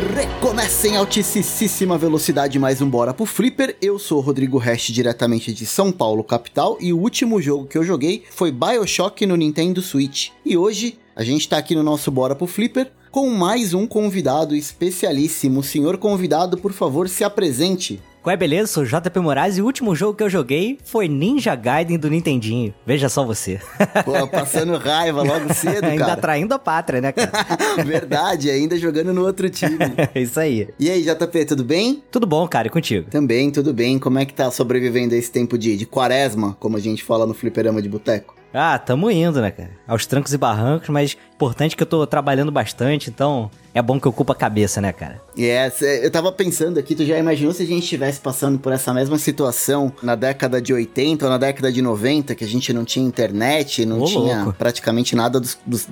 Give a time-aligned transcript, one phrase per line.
[0.00, 3.76] Recomeça em altíssima velocidade mais um Bora pro Flipper.
[3.82, 7.76] Eu sou o Rodrigo Hash, diretamente de São Paulo, capital, e o último jogo que
[7.76, 10.30] eu joguei foi Bioshock no Nintendo Switch.
[10.44, 14.56] E hoje a gente tá aqui no nosso Bora pro Flipper com mais um convidado
[14.56, 15.62] especialíssimo.
[15.62, 18.00] Senhor convidado, por favor, se apresente.
[18.22, 18.66] Qual é, beleza?
[18.66, 22.74] Sou JP Moraes e o último jogo que eu joguei foi Ninja Gaiden do Nintendinho.
[22.84, 23.58] Veja só você.
[24.04, 26.20] Pô, passando raiva logo cedo, ainda cara.
[26.20, 27.30] traindo a pátria, né, cara?
[27.82, 29.78] Verdade, ainda jogando no outro time.
[30.14, 30.68] Isso aí.
[30.78, 32.02] E aí, JP, tudo bem?
[32.10, 33.08] Tudo bom, cara, e contigo?
[33.10, 33.98] Também, tudo bem.
[33.98, 37.24] Como é que tá sobrevivendo a esse tempo de, de quaresma, como a gente fala
[37.26, 38.34] no fliperama de boteco?
[38.52, 39.70] Ah, tamo indo, né, cara?
[39.86, 44.06] Aos trancos e barrancos, mas importante que eu tô trabalhando bastante, então é bom que
[44.06, 45.22] ocupa a cabeça, né, cara?
[45.38, 48.72] É, yes, eu tava pensando aqui, tu já imaginou se a gente estivesse passando por
[48.72, 52.72] essa mesma situação na década de 80 ou na década de 90, que a gente
[52.74, 54.58] não tinha internet, não Ô, tinha louco.
[54.58, 55.88] praticamente nada dos, dos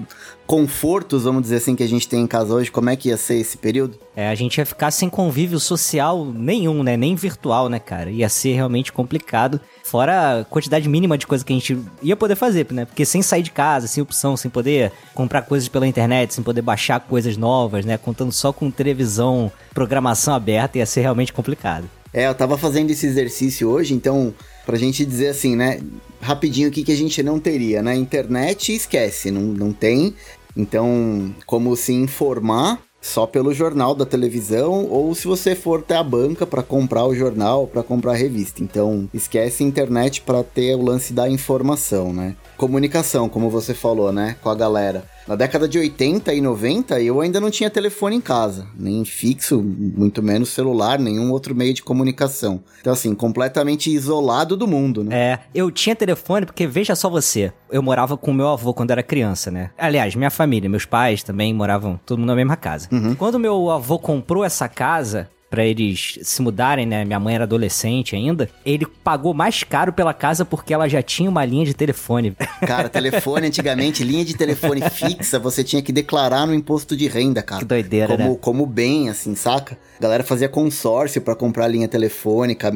[0.46, 3.16] confortos, vamos dizer assim, que a gente tem em casa hoje, como é que ia
[3.16, 3.98] ser esse período?
[4.16, 6.96] É, a gente ia ficar sem convívio social nenhum, né?
[6.96, 8.10] Nem virtual, né, cara?
[8.10, 9.60] Ia ser realmente complicado.
[9.84, 12.84] Fora a quantidade mínima de coisa que a gente ia poder fazer, né?
[12.84, 16.62] Porque sem sair de casa, sem opção, sem poder comprar coisas pela internet, sem poder
[16.62, 17.96] baixar coisas novas, né?
[17.96, 21.88] Contando só com televisão, programação aberta, ia ser realmente complicado.
[22.12, 25.80] É, eu tava fazendo esse exercício hoje, então, pra gente dizer assim, né?
[26.20, 27.94] Rapidinho, o que, que a gente não teria, né?
[27.94, 30.14] Internet, esquece, não, não tem.
[30.56, 36.02] Então, como se informar só pelo jornal da televisão ou se você for até a
[36.02, 38.62] banca para comprar o jornal, para comprar a revista.
[38.62, 42.34] Então, esquece a internet para ter o lance da informação, né?
[42.56, 45.04] Comunicação, como você falou, né, com a galera.
[45.28, 49.62] Na década de 80 e 90, eu ainda não tinha telefone em casa, nem fixo,
[49.62, 52.62] muito menos celular, nenhum outro meio de comunicação.
[52.80, 55.14] Então, assim, completamente isolado do mundo, né?
[55.14, 59.02] É, eu tinha telefone porque, veja só você, eu morava com meu avô quando era
[59.02, 59.70] criança, né?
[59.76, 62.88] Aliás, minha família, meus pais também moravam todo mundo na mesma casa.
[63.18, 67.04] Quando meu avô comprou essa casa, Pra eles se mudarem, né?
[67.04, 68.50] Minha mãe era adolescente ainda.
[68.66, 72.36] Ele pagou mais caro pela casa porque ela já tinha uma linha de telefone.
[72.66, 77.42] Cara, telefone antigamente, linha de telefone fixa, você tinha que declarar no imposto de renda,
[77.42, 77.60] cara.
[77.60, 78.38] Que doideira, como, né?
[78.40, 79.78] Como bem, assim, saca?
[79.98, 82.70] A galera fazia consórcio pra comprar linha telefônica.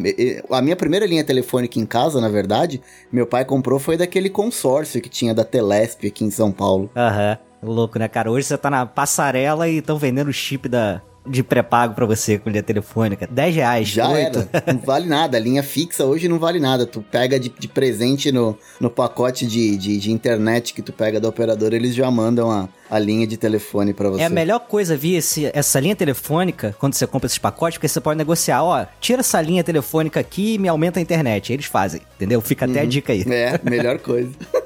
[0.51, 2.81] A minha primeira linha telefônica em casa, na verdade,
[3.13, 6.91] meu pai comprou foi daquele consórcio que tinha da Telesp aqui em São Paulo.
[6.97, 7.37] Aham.
[7.63, 8.29] Louco, né, cara?
[8.29, 12.39] Hoje você tá na passarela e estão vendendo o chip da, de pré-pago pra você
[12.39, 13.29] com linha telefônica.
[13.31, 13.89] 10 reais.
[13.89, 14.49] Já 8.
[14.53, 14.73] era.
[14.73, 15.37] Não vale nada.
[15.37, 16.87] A linha fixa hoje não vale nada.
[16.87, 21.21] Tu pega de, de presente no, no pacote de, de, de internet que tu pega
[21.21, 24.23] da operadora, eles já mandam a, a linha de telefone pra você.
[24.23, 27.89] É a melhor coisa vir esse, essa linha telefônica quando você compra esses pacotes, porque
[27.89, 31.53] você pode negociar, ó, tira essa linha telefônica aqui e me aumenta a internet.
[31.53, 32.41] Eles fazem, entendeu?
[32.41, 33.25] Fica até a dica aí.
[33.29, 34.31] É, melhor coisa.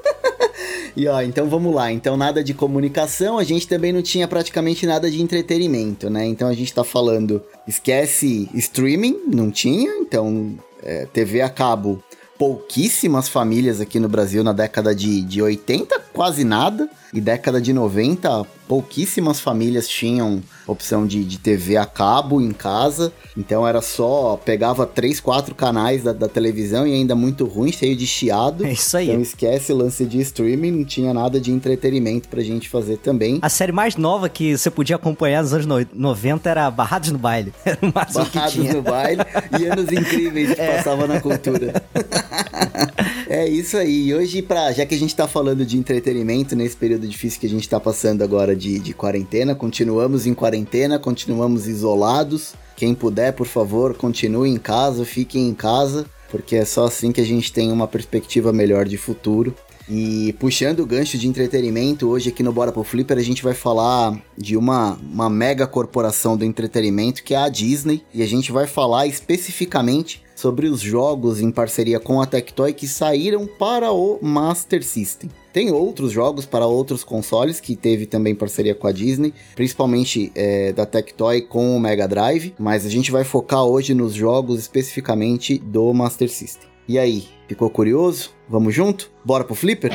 [0.97, 1.91] E ó, então vamos lá.
[1.91, 6.25] Então nada de comunicação, a gente também não tinha praticamente nada de entretenimento, né?
[6.25, 9.91] Então a gente tá falando, esquece streaming, não tinha.
[9.99, 12.03] Então é, TV a cabo,
[12.39, 16.89] pouquíssimas famílias aqui no Brasil na década de, de 80, quase nada.
[17.13, 23.13] E década de 90, pouquíssimas famílias tinham opção de, de TV a cabo em casa.
[23.37, 27.95] Então era só, pegava três, quatro canais da, da televisão e ainda muito ruim, cheio
[27.95, 28.65] de chiado.
[28.65, 29.07] É isso aí.
[29.07, 33.39] Então esquece o lance de streaming, não tinha nada de entretenimento pra gente fazer também.
[33.41, 37.17] A série mais nova que você podia acompanhar nos anos no- 90 era Barrados no
[37.17, 37.53] Baile.
[37.63, 39.21] Era o máximo Barrados no baile
[39.59, 41.81] e anos incríveis que passava na cultura.
[43.29, 44.13] é isso aí.
[44.13, 47.49] Hoje, pra, já que a gente tá falando de entretenimento nesse período difícil que a
[47.49, 52.53] gente tá passando agora de, de quarentena, continuamos em quarentena, continuamos isolados.
[52.75, 57.21] Quem puder, por favor, continue em casa, fiquem em casa, porque é só assim que
[57.21, 59.53] a gente tem uma perspectiva melhor de futuro.
[59.89, 63.53] E puxando o gancho de entretenimento, hoje aqui no Bora pro Flipper a gente vai
[63.53, 68.03] falar de uma, uma mega corporação do entretenimento que é a Disney.
[68.13, 72.87] E a gente vai falar especificamente sobre os jogos em parceria com a Tectoy que
[72.87, 75.31] saíram para o Master System.
[75.51, 80.71] Tem outros jogos para outros consoles que teve também parceria com a Disney, principalmente é,
[80.71, 85.57] da Tectoy com o Mega Drive, mas a gente vai focar hoje nos jogos especificamente
[85.57, 86.69] do Master System.
[86.87, 88.29] E aí, ficou curioso?
[88.47, 89.09] Vamos junto?
[89.25, 89.91] Bora pro Flipper?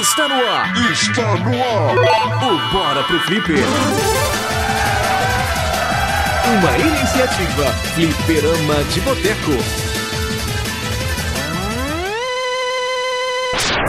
[0.00, 1.94] Está no ar Está no ar.
[2.42, 3.58] o Bora pro Flipper.
[6.52, 7.64] Uma iniciativa
[7.94, 9.52] Fliperama de Boteco.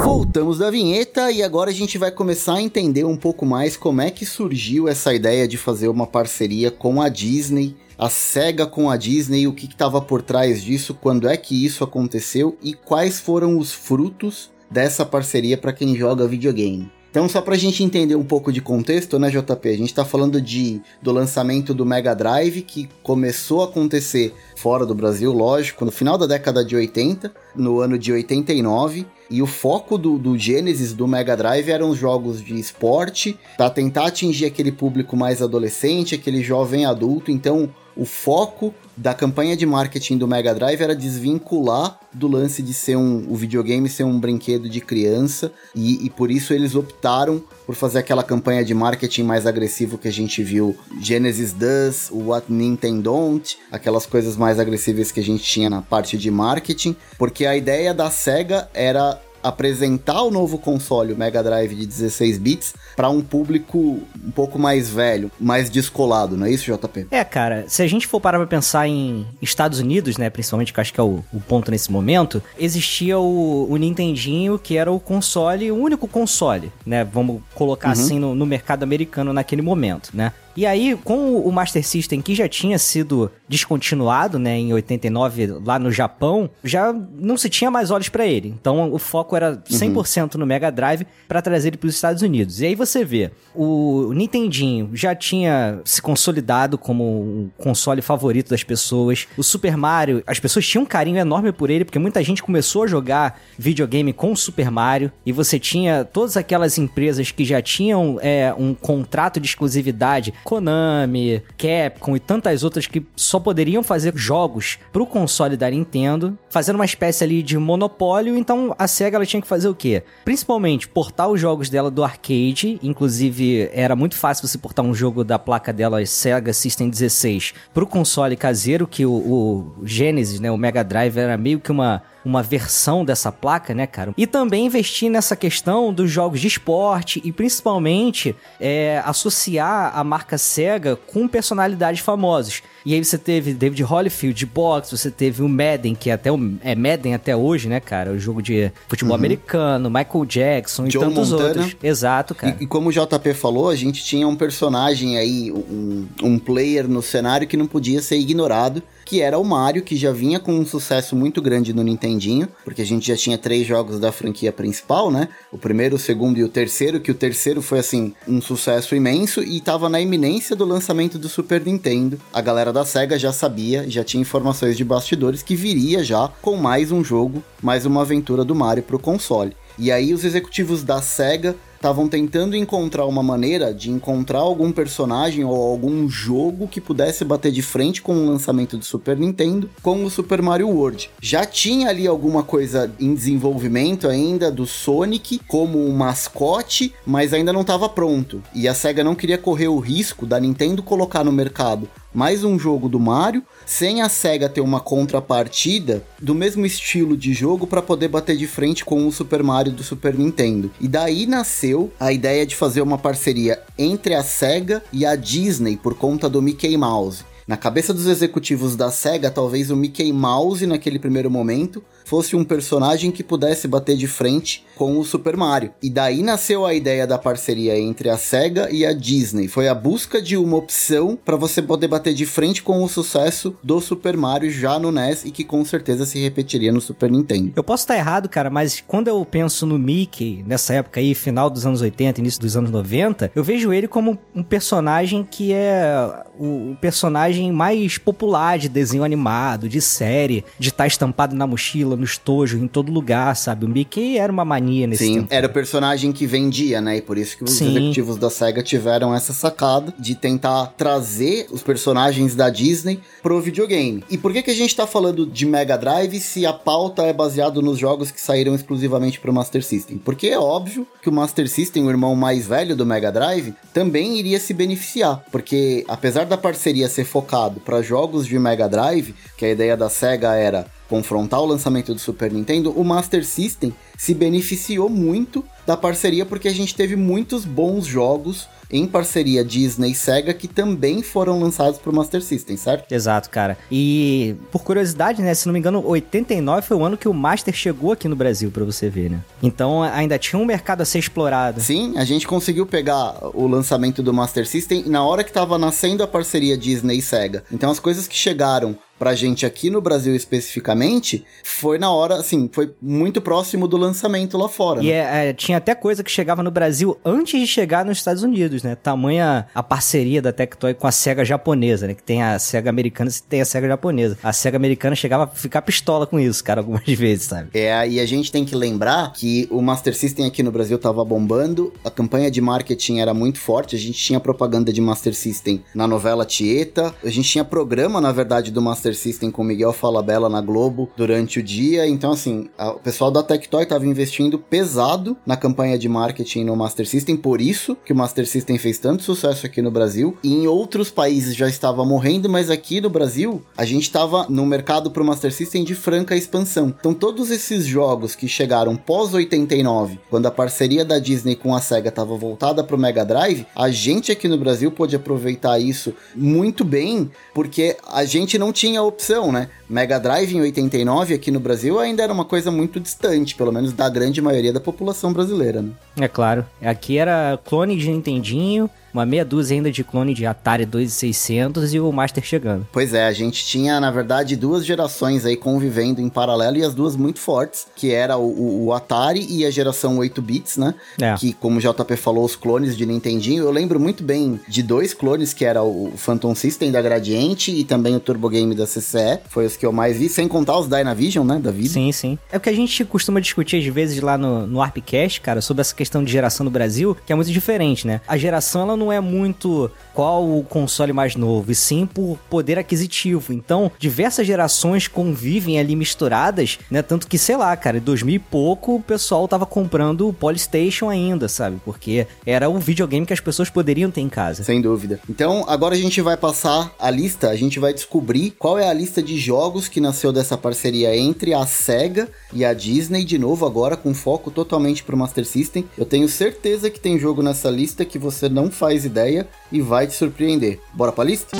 [0.01, 4.01] Voltamos da vinheta e agora a gente vai começar a entender um pouco mais como
[4.01, 8.89] é que surgiu essa ideia de fazer uma parceria com a Disney, a SEGA com
[8.89, 13.19] a Disney, o que estava por trás disso, quando é que isso aconteceu e quais
[13.19, 16.89] foram os frutos dessa parceria para quem joga videogame.
[17.13, 19.69] Então, só pra gente entender um pouco de contexto, né, JP?
[19.69, 24.83] A gente tá falando de, do lançamento do Mega Drive, que começou a acontecer fora
[24.83, 29.05] do Brasil, lógico, no final da década de 80, no ano de 89.
[29.29, 33.69] E o foco do, do Genesis, do Mega Drive, eram os jogos de esporte, para
[33.69, 37.29] tentar atingir aquele público mais adolescente, aquele jovem adulto.
[37.29, 42.73] Então, o foco da campanha de marketing do Mega Drive era desvincular do lance de
[42.73, 47.43] ser um o videogame ser um brinquedo de criança e, e, por isso eles optaram
[47.65, 50.75] por fazer aquela campanha de marketing mais agressivo que a gente viu.
[50.99, 56.17] Genesis Does, What Nintendo Don't, aquelas coisas mais agressivas que a gente tinha na parte
[56.17, 61.75] de marketing, porque a ideia da Sega era apresentar o novo console, o Mega Drive
[61.75, 66.71] de 16 bits, para um público um pouco mais velho, mais descolado, não é isso,
[66.71, 67.07] JP?
[67.11, 70.79] É, cara, se a gente for parar pra pensar em Estados Unidos, né, principalmente, que
[70.79, 74.99] acho que é o, o ponto nesse momento, existia o, o, Nintendinho, que era o
[74.99, 77.93] console, o único console, né, vamos colocar uhum.
[77.93, 80.31] assim no, no mercado americano naquele momento, né?
[80.55, 85.79] E aí, com o Master System, que já tinha sido descontinuado, né, em 89 lá
[85.79, 88.49] no Japão, já não se tinha mais olhos para ele.
[88.49, 90.39] Então, o foco era 100% uhum.
[90.39, 92.61] no Mega Drive para trazer ele para os Estados Unidos.
[92.61, 98.63] E aí você vê, o Nintendinho já tinha se consolidado como o console favorito das
[98.63, 99.27] pessoas.
[99.37, 102.83] O Super Mario, as pessoas tinham um carinho enorme por ele, porque muita gente começou
[102.83, 105.11] a jogar videogame com o Super Mario.
[105.25, 111.41] E você tinha todas aquelas empresas que já tinham é, um contrato de exclusividade Konami,
[111.57, 116.85] Capcom e tantas outras que só poderiam fazer jogos pro console da Nintendo, fazendo uma
[116.85, 120.03] espécie ali de monopólio, então a SEGA ela tinha que fazer o quê?
[120.25, 125.23] Principalmente portar os jogos dela do arcade, inclusive era muito fácil você portar um jogo
[125.23, 130.57] da placa dela Sega System 16 pro console caseiro, que o, o Genesis, né, o
[130.57, 134.13] Mega Drive era meio que uma uma versão dessa placa, né, cara?
[134.17, 140.37] E também investir nessa questão dos jogos de esporte e principalmente é, associar a marca
[140.37, 142.61] Sega com personalidades famosas.
[142.85, 146.31] E aí você teve David Holyfield de boxe, você teve o Madden, que é até
[146.31, 148.11] o, é Madden até hoje, né, cara?
[148.11, 149.19] O jogo de futebol uhum.
[149.19, 151.49] americano, Michael Jackson e tantos Montana.
[151.49, 151.75] outros.
[151.81, 152.57] Exato, cara.
[152.59, 156.87] E, e, como o JP falou, a gente tinha um personagem aí, um, um player
[156.87, 160.53] no cenário que não podia ser ignorado que era o Mario, que já vinha com
[160.53, 164.51] um sucesso muito grande no Nintendinho, porque a gente já tinha três jogos da franquia
[164.51, 165.29] principal, né?
[165.51, 169.41] O primeiro, o segundo e o terceiro, que o terceiro foi assim, um sucesso imenso
[169.41, 172.19] e estava na iminência do lançamento do Super Nintendo.
[172.31, 176.55] A galera da SEGA já sabia, já tinha informações de bastidores que viria já com
[176.55, 179.55] mais um jogo, mais uma aventura do Mario pro console.
[179.77, 185.43] E aí os executivos da SEGA estavam tentando encontrar uma maneira de encontrar algum personagem
[185.43, 190.05] ou algum jogo que pudesse bater de frente com o lançamento do Super Nintendo com
[190.05, 191.09] o Super Mario World.
[191.21, 197.51] Já tinha ali alguma coisa em desenvolvimento ainda do Sonic como um mascote, mas ainda
[197.51, 198.41] não estava pronto.
[198.55, 202.59] E a SEGA não queria correr o risco da Nintendo colocar no mercado mais um
[202.59, 207.81] jogo do Mario, sem a SEGA ter uma contrapartida do mesmo estilo de jogo para
[207.81, 210.69] poder bater de frente com o Super Mario do Super Nintendo.
[210.79, 215.75] E daí nasceu a ideia de fazer uma parceria entre a SEGA e a Disney
[215.75, 217.25] por conta do Mickey Mouse.
[217.47, 222.43] Na cabeça dos executivos da SEGA, talvez o Mickey Mouse, naquele primeiro momento, fosse um
[222.43, 225.71] personagem que pudesse bater de frente com o Super Mario.
[225.81, 229.47] E daí nasceu a ideia da parceria entre a Sega e a Disney.
[229.47, 233.55] Foi a busca de uma opção para você poder bater de frente com o sucesso
[233.63, 237.53] do Super Mario já no NES e que com certeza se repetiria no Super Nintendo.
[237.55, 241.49] Eu posso estar errado, cara, mas quando eu penso no Mickey, nessa época aí, final
[241.49, 246.23] dos anos 80, início dos anos 90, eu vejo ele como um personagem que é
[246.39, 252.05] o personagem mais popular de desenho animado, de série, de estar estampado na mochila, no
[252.05, 253.65] estojo, em todo lugar, sabe?
[253.65, 255.27] O Mickey era uma mania nesse Sim, tempo.
[255.31, 256.97] era o personagem que vendia, né?
[256.97, 257.69] E por isso que os Sim.
[257.69, 264.03] executivos da SEGA tiveram essa sacada de tentar trazer os personagens da Disney pro videogame.
[264.09, 267.13] E por que, que a gente tá falando de Mega Drive se a pauta é
[267.13, 269.97] baseada nos jogos que saíram exclusivamente pro Master System?
[269.97, 274.19] Porque é óbvio que o Master System, o irmão mais velho do Mega Drive, também
[274.19, 275.23] iria se beneficiar.
[275.31, 279.89] Porque apesar da parceria ser focado para jogos de Mega Drive, que a ideia da
[279.89, 285.75] SEGA era confrontar o lançamento do Super Nintendo, o Master System se beneficiou muito da
[285.75, 291.01] parceria porque a gente teve muitos bons jogos em parceria Disney e Sega que também
[291.01, 292.91] foram lançados pro Master System, certo?
[292.91, 293.57] Exato, cara.
[293.71, 297.55] E por curiosidade, né, se não me engano, 89 foi o ano que o Master
[297.55, 299.21] chegou aqui no Brasil, para você ver, né?
[299.41, 301.59] Então ainda tinha um mercado a ser explorado.
[301.59, 306.03] Sim, a gente conseguiu pegar o lançamento do Master System na hora que tava nascendo
[306.03, 307.43] a parceria Disney e Sega.
[307.51, 312.49] Então as coisas que chegaram pra gente aqui no Brasil especificamente, foi na hora, assim,
[312.49, 314.81] foi muito próximo do lançamento lá fora.
[314.81, 314.91] E né?
[314.93, 318.63] é, é, tinha até coisa que chegava no Brasil antes de chegar nos Estados Unidos,
[318.63, 318.75] né?
[318.75, 321.95] Tamanha a parceria da Tectoy com a SEGA japonesa, né?
[321.95, 324.17] Que tem a SEGA americana e tem a SEGA japonesa.
[324.23, 327.49] A SEGA americana chegava a ficar pistola com isso, cara, algumas vezes, sabe?
[327.53, 331.03] É, e a gente tem que lembrar que o Master System aqui no Brasil tava
[331.03, 335.61] bombando, a campanha de marketing era muito forte, a gente tinha propaganda de Master System
[335.75, 340.29] na novela Tieta, a gente tinha programa, na verdade, do Master System com Miguel Falabella
[340.29, 345.17] na Globo durante o dia, então assim, a- o pessoal da Tectoy tava investindo pesado
[345.25, 349.03] na campanha de marketing no Master System, por isso que o Master System fez tanto
[349.03, 353.41] sucesso aqui no Brasil, e em outros países já estava morrendo, mas aqui no Brasil,
[353.57, 356.73] a gente tava no mercado pro Master System de franca expansão.
[356.79, 361.61] Então todos esses jogos que chegaram pós 89, quando a parceria da Disney com a
[361.61, 366.63] Sega estava voltada pro Mega Drive, a gente aqui no Brasil pôde aproveitar isso muito
[366.63, 369.49] bem, porque a gente não tinha opção, né?
[369.69, 373.73] Mega Drive em 89 aqui no Brasil ainda era uma coisa muito distante, pelo menos
[373.73, 375.71] da grande maioria da população brasileira, né?
[375.99, 376.45] É claro.
[376.61, 381.79] Aqui era clone de Nintendinho, uma meia dúzia ainda de clone de Atari 2600 e
[381.79, 382.67] o Master chegando.
[382.71, 386.73] Pois é, a gente tinha, na verdade, duas gerações aí convivendo em paralelo e as
[386.73, 390.73] duas muito fortes, que era o, o- Atari e a geração 8 bits, né?
[390.99, 391.13] É.
[391.15, 393.43] Que, como o JP falou, os clones de Nintendinho.
[393.43, 397.63] Eu lembro muito bem de dois clones, que era o Phantom System da Gradiente e
[397.63, 399.19] também o Turbo Game da CCE.
[399.29, 401.39] Foi os que eu mais vi, sem contar os Dynavision, né?
[401.39, 401.69] Da vida.
[401.69, 402.17] Sim, sim.
[402.31, 405.61] É o que a gente costuma discutir às vezes lá no, no ARPcast, cara, sobre
[405.61, 408.01] essa questão de geração no Brasil, que é muito diferente, né?
[408.07, 412.57] A geração, ela não é muito qual o console mais novo, e sim por poder
[412.57, 413.33] aquisitivo.
[413.33, 416.81] Então, diversas gerações convivem ali misturadas, né?
[416.81, 420.89] Tanto que, sei lá, cara, em 2000 e pouco o pessoal tava comprando o Polystation
[420.89, 421.59] ainda, sabe?
[421.63, 424.43] Porque era o videogame que as pessoas poderiam ter em casa.
[424.43, 424.99] Sem dúvida.
[425.09, 428.73] Então, agora a gente vai passar a lista, a gente vai descobrir qual é a
[428.73, 433.45] lista de jogos que nasceu dessa parceria entre a SEGA e a Disney, de novo
[433.45, 435.65] agora com foco totalmente pro Master System.
[435.77, 439.82] Eu tenho certeza que tem jogo nessa lista que você não faz ideia e vai
[439.87, 440.59] te surpreender.
[440.73, 441.37] Bora pra lista?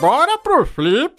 [0.00, 1.14] Bora pro flip!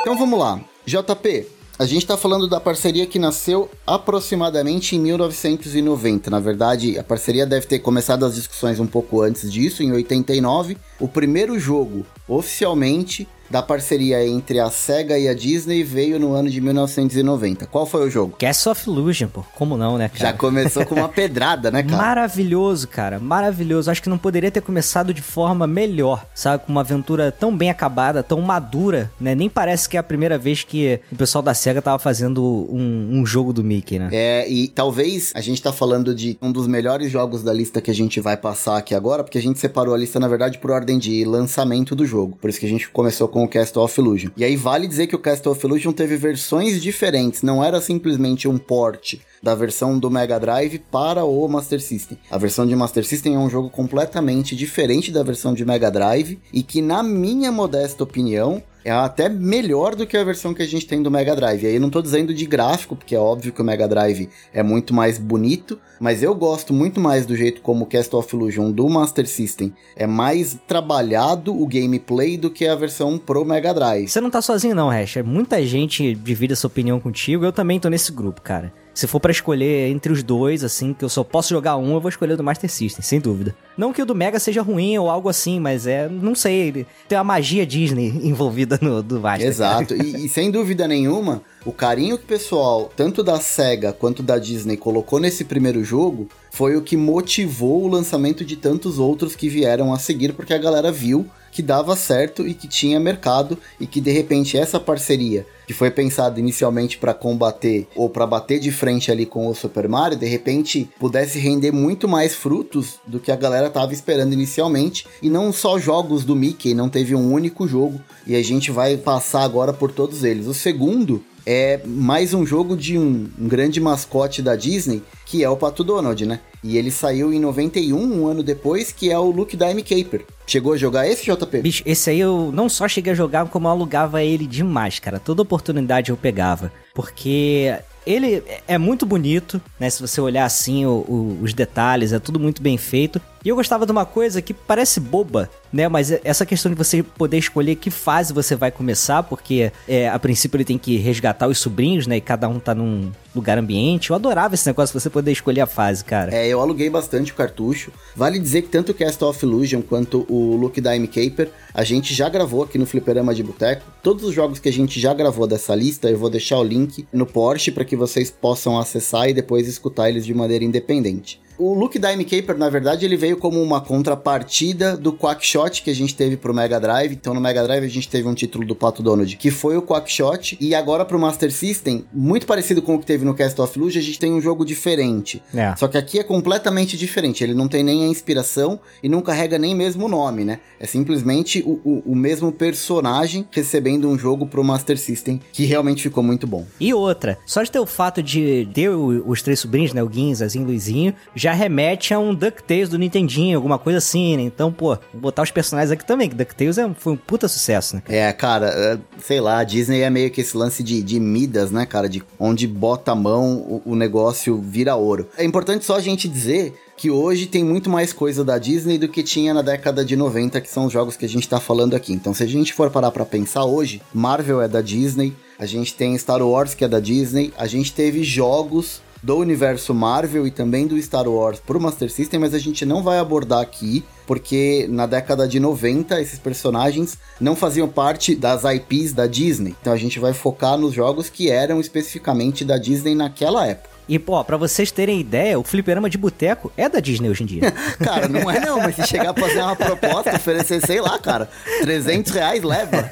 [0.00, 0.60] Então vamos lá.
[0.86, 6.30] JP, a gente tá falando da parceria que nasceu aproximadamente em 1990.
[6.30, 10.76] Na verdade, a parceria deve ter começado as discussões um pouco antes disso, em 89.
[11.00, 16.50] O primeiro jogo, oficialmente, da parceria entre a SEGA e a Disney veio no ano
[16.50, 17.66] de 1990.
[17.66, 18.36] Qual foi o jogo?
[18.38, 19.44] Castle of Illusion, pô.
[19.54, 20.30] Como não, né, cara?
[20.30, 21.96] Já começou com uma pedrada, né, cara?
[21.96, 23.18] Maravilhoso, cara.
[23.18, 23.90] Maravilhoso.
[23.90, 26.64] Acho que não poderia ter começado de forma melhor, sabe?
[26.64, 29.34] Com uma aventura tão bem acabada, tão madura, né?
[29.34, 33.20] Nem parece que é a primeira vez que o pessoal da SEGA tava fazendo um,
[33.20, 34.08] um jogo do Mickey, né?
[34.12, 37.90] É, e talvez a gente tá falando de um dos melhores jogos da lista que
[37.90, 40.70] a gente vai passar aqui agora, porque a gente separou a lista, na verdade, por
[40.70, 42.36] ordem de lançamento do jogo.
[42.40, 44.30] Por isso que a gente começou com o Castle of Illusion.
[44.36, 48.46] E aí vale dizer que o Castle of Illusion teve versões diferentes, não era simplesmente
[48.46, 52.16] um port da versão do Mega Drive para o Master System.
[52.30, 56.38] A versão de Master System é um jogo completamente diferente da versão de Mega Drive
[56.52, 60.66] e que, na minha modesta opinião, é até melhor do que a versão que a
[60.66, 61.66] gente tem do Mega Drive.
[61.66, 64.92] Aí não tô dizendo de gráfico, porque é óbvio que o Mega Drive é muito
[64.92, 68.88] mais bonito, mas eu gosto muito mais do jeito como o Castle of Illusion do
[68.88, 74.08] Master System é mais trabalhado o gameplay do que a versão pro Mega Drive.
[74.08, 75.16] Você não tá sozinho, não, Hash.
[75.24, 77.44] Muita gente divide essa opinião contigo.
[77.44, 78.83] Eu também tô nesse grupo, cara.
[78.94, 82.00] Se for pra escolher entre os dois, assim, que eu só posso jogar um, eu
[82.00, 83.54] vou escolher o do Master System, sem dúvida.
[83.76, 87.18] Não que o do Mega seja ruim ou algo assim, mas é, não sei, tem
[87.18, 89.48] a magia Disney envolvida no do Master.
[89.48, 94.22] Exato, e, e sem dúvida nenhuma, o carinho que o pessoal, tanto da SEGA quanto
[94.22, 99.34] da Disney, colocou nesse primeiro jogo foi o que motivou o lançamento de tantos outros
[99.34, 103.56] que vieram a seguir, porque a galera viu que dava certo e que tinha mercado
[103.78, 108.58] e que de repente essa parceria que foi pensada inicialmente para combater ou para bater
[108.58, 113.20] de frente ali com o Super Mario, de repente pudesse render muito mais frutos do
[113.20, 117.32] que a galera tava esperando inicialmente e não só jogos do Mickey, não teve um
[117.32, 120.48] único jogo e a gente vai passar agora por todos eles.
[120.48, 125.48] O segundo é mais um jogo de um, um grande mascote da Disney, que é
[125.48, 126.40] o Pato Donald, né?
[126.62, 130.24] E ele saiu em 91, um ano depois, que é o Luke Dime Caper.
[130.46, 131.60] Chegou a jogar esse, JP?
[131.60, 135.18] Bicho, esse aí eu não só cheguei a jogar, como eu alugava ele demais, cara.
[135.20, 136.72] Toda oportunidade eu pegava.
[136.94, 137.74] Porque
[138.06, 139.90] ele é muito bonito, né?
[139.90, 143.20] Se você olhar assim o- o- os detalhes, é tudo muito bem feito.
[143.44, 145.88] E eu gostava de uma coisa que parece boba, né?
[145.88, 150.18] Mas essa questão de você poder escolher que fase você vai começar, porque é, a
[150.20, 152.18] princípio ele tem que resgatar os sobrinhos, né?
[152.18, 154.10] E cada um tá num lugar ambiente.
[154.10, 156.32] Eu adorava esse negócio você poder escolher a fase, cara.
[156.32, 157.90] É, eu aluguei bastante o cartucho.
[158.14, 162.14] Vale dizer que tanto o Cast of Illusion quanto o Look Dime Caper, a gente
[162.14, 163.84] já gravou aqui no Fliperama de Boteco.
[164.00, 167.04] Todos os jogos que a gente já gravou dessa lista, eu vou deixar o link
[167.12, 171.42] no Porsche para que vocês possam acessar e depois escutar eles de maneira independente.
[171.56, 175.94] O Luke Dime Caper, na verdade, ele veio como uma contrapartida do Quackshot que a
[175.94, 177.12] gente teve pro Mega Drive.
[177.12, 179.82] Então, no Mega Drive, a gente teve um título do Pato Donald, que foi o
[179.82, 180.56] Quackshot.
[180.60, 184.00] E agora pro Master System, muito parecido com o que teve no Cast of Illusion,
[184.00, 185.42] a gente tem um jogo diferente.
[185.54, 185.74] É.
[185.76, 187.42] Só que aqui é completamente diferente.
[187.42, 190.60] Ele não tem nem a inspiração e não carrega nem mesmo o nome, né?
[190.78, 196.02] É simplesmente o, o, o mesmo personagem recebendo um jogo pro Master System, que realmente
[196.02, 196.66] ficou muito bom.
[196.78, 200.02] E outra, só de ter o fato de ter os três sobrinhos, né?
[200.02, 204.36] O Guin, Zazinho e Luizinho, já remete a um DuckTales do Nintendinho, alguma coisa assim,
[204.36, 204.42] né?
[204.42, 207.96] Então, pô, vou botar os personagens aqui também, que DuckTales é, foi um puta sucesso,
[207.96, 208.02] né?
[208.08, 211.70] É, cara, é, sei lá, a Disney é meio que esse lance de, de Midas,
[211.70, 212.08] né, cara?
[212.08, 215.28] De onde bota a mão, o, o negócio vira ouro.
[215.38, 219.08] É importante só a gente dizer que hoje tem muito mais coisa da Disney do
[219.08, 221.94] que tinha na década de 90, que são os jogos que a gente tá falando
[221.94, 222.12] aqui.
[222.12, 225.94] Então, se a gente for parar pra pensar hoje, Marvel é da Disney, a gente
[225.94, 230.50] tem Star Wars que é da Disney, a gente teve jogos do universo Marvel e
[230.50, 234.86] também do Star Wars pro Master System, mas a gente não vai abordar aqui, porque
[234.90, 239.74] na década de 90 esses personagens não faziam parte das IPs da Disney.
[239.80, 243.93] Então a gente vai focar nos jogos que eram especificamente da Disney naquela época.
[244.08, 247.46] E, pô, pra vocês terem ideia, o fliperama de boteco é da Disney hoje em
[247.46, 247.70] dia.
[247.98, 251.48] Cara, não é não, mas se chegar a fazer uma proposta, oferecer, sei lá, cara,
[251.80, 253.10] 300 reais leva.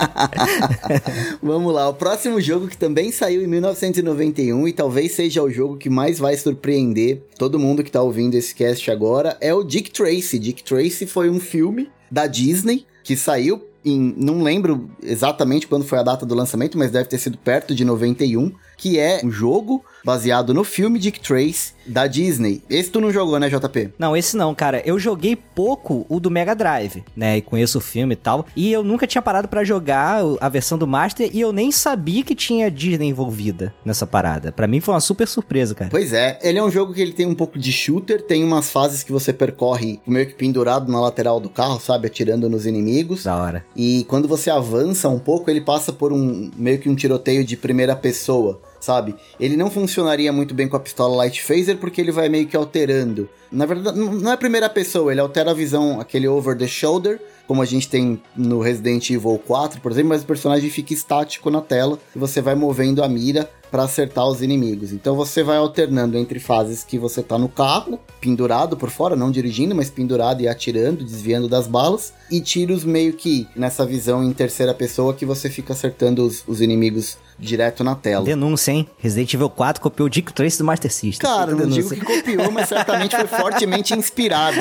[1.42, 5.76] Vamos lá, o próximo jogo que também saiu em 1991 e talvez seja o jogo
[5.76, 9.90] que mais vai surpreender todo mundo que tá ouvindo esse cast agora é o Dick
[9.90, 10.38] Tracy.
[10.38, 15.98] Dick Tracy foi um filme da Disney que saiu em, não lembro exatamente quando foi
[15.98, 19.84] a data do lançamento, mas deve ter sido perto de 91, que é um jogo
[20.04, 22.62] baseado no filme Dick Tracy da Disney.
[22.68, 23.92] Esse tu não jogou, né, JP?
[23.96, 24.82] Não, esse não, cara.
[24.84, 27.36] Eu joguei pouco o do Mega Drive, né?
[27.36, 28.44] E conheço o filme e tal.
[28.56, 32.24] E eu nunca tinha parado pra jogar a versão do Master e eu nem sabia
[32.24, 34.50] que tinha Disney envolvida nessa parada.
[34.50, 35.90] Pra mim foi uma super surpresa, cara.
[35.90, 38.68] Pois é, ele é um jogo que ele tem um pouco de shooter, tem umas
[38.68, 43.22] fases que você percorre meio que pendurado na lateral do carro, sabe, atirando nos inimigos.
[43.22, 43.64] Da hora.
[43.76, 47.56] E quando você avança um pouco, ele passa por um meio que um tiroteio de
[47.56, 49.14] primeira pessoa, sabe?
[49.38, 52.56] Ele não funcionaria muito bem com a pistola Light Phaser porque ele vai meio que
[52.56, 53.28] alterando.
[53.50, 57.60] Na verdade, não é primeira pessoa, ele altera a visão, aquele over the shoulder, como
[57.62, 61.60] a gente tem no Resident Evil 4, por exemplo, mas o personagem fica estático na
[61.60, 64.92] tela e você vai movendo a mira para acertar os inimigos.
[64.92, 69.30] Então você vai alternando entre fases que você tá no carro, pendurado por fora, não
[69.30, 74.32] dirigindo, mas pendurado e atirando, desviando das balas, e tiros meio que nessa visão em
[74.32, 78.24] terceira pessoa que você fica acertando os, os inimigos direto na tela.
[78.24, 78.88] Denúncia, hein?
[78.98, 81.28] Resident Evil 4 copiou o Dick Tracy do Master System.
[81.28, 84.60] Cara, não digo que copiou, mas certamente foi fortemente inspirado.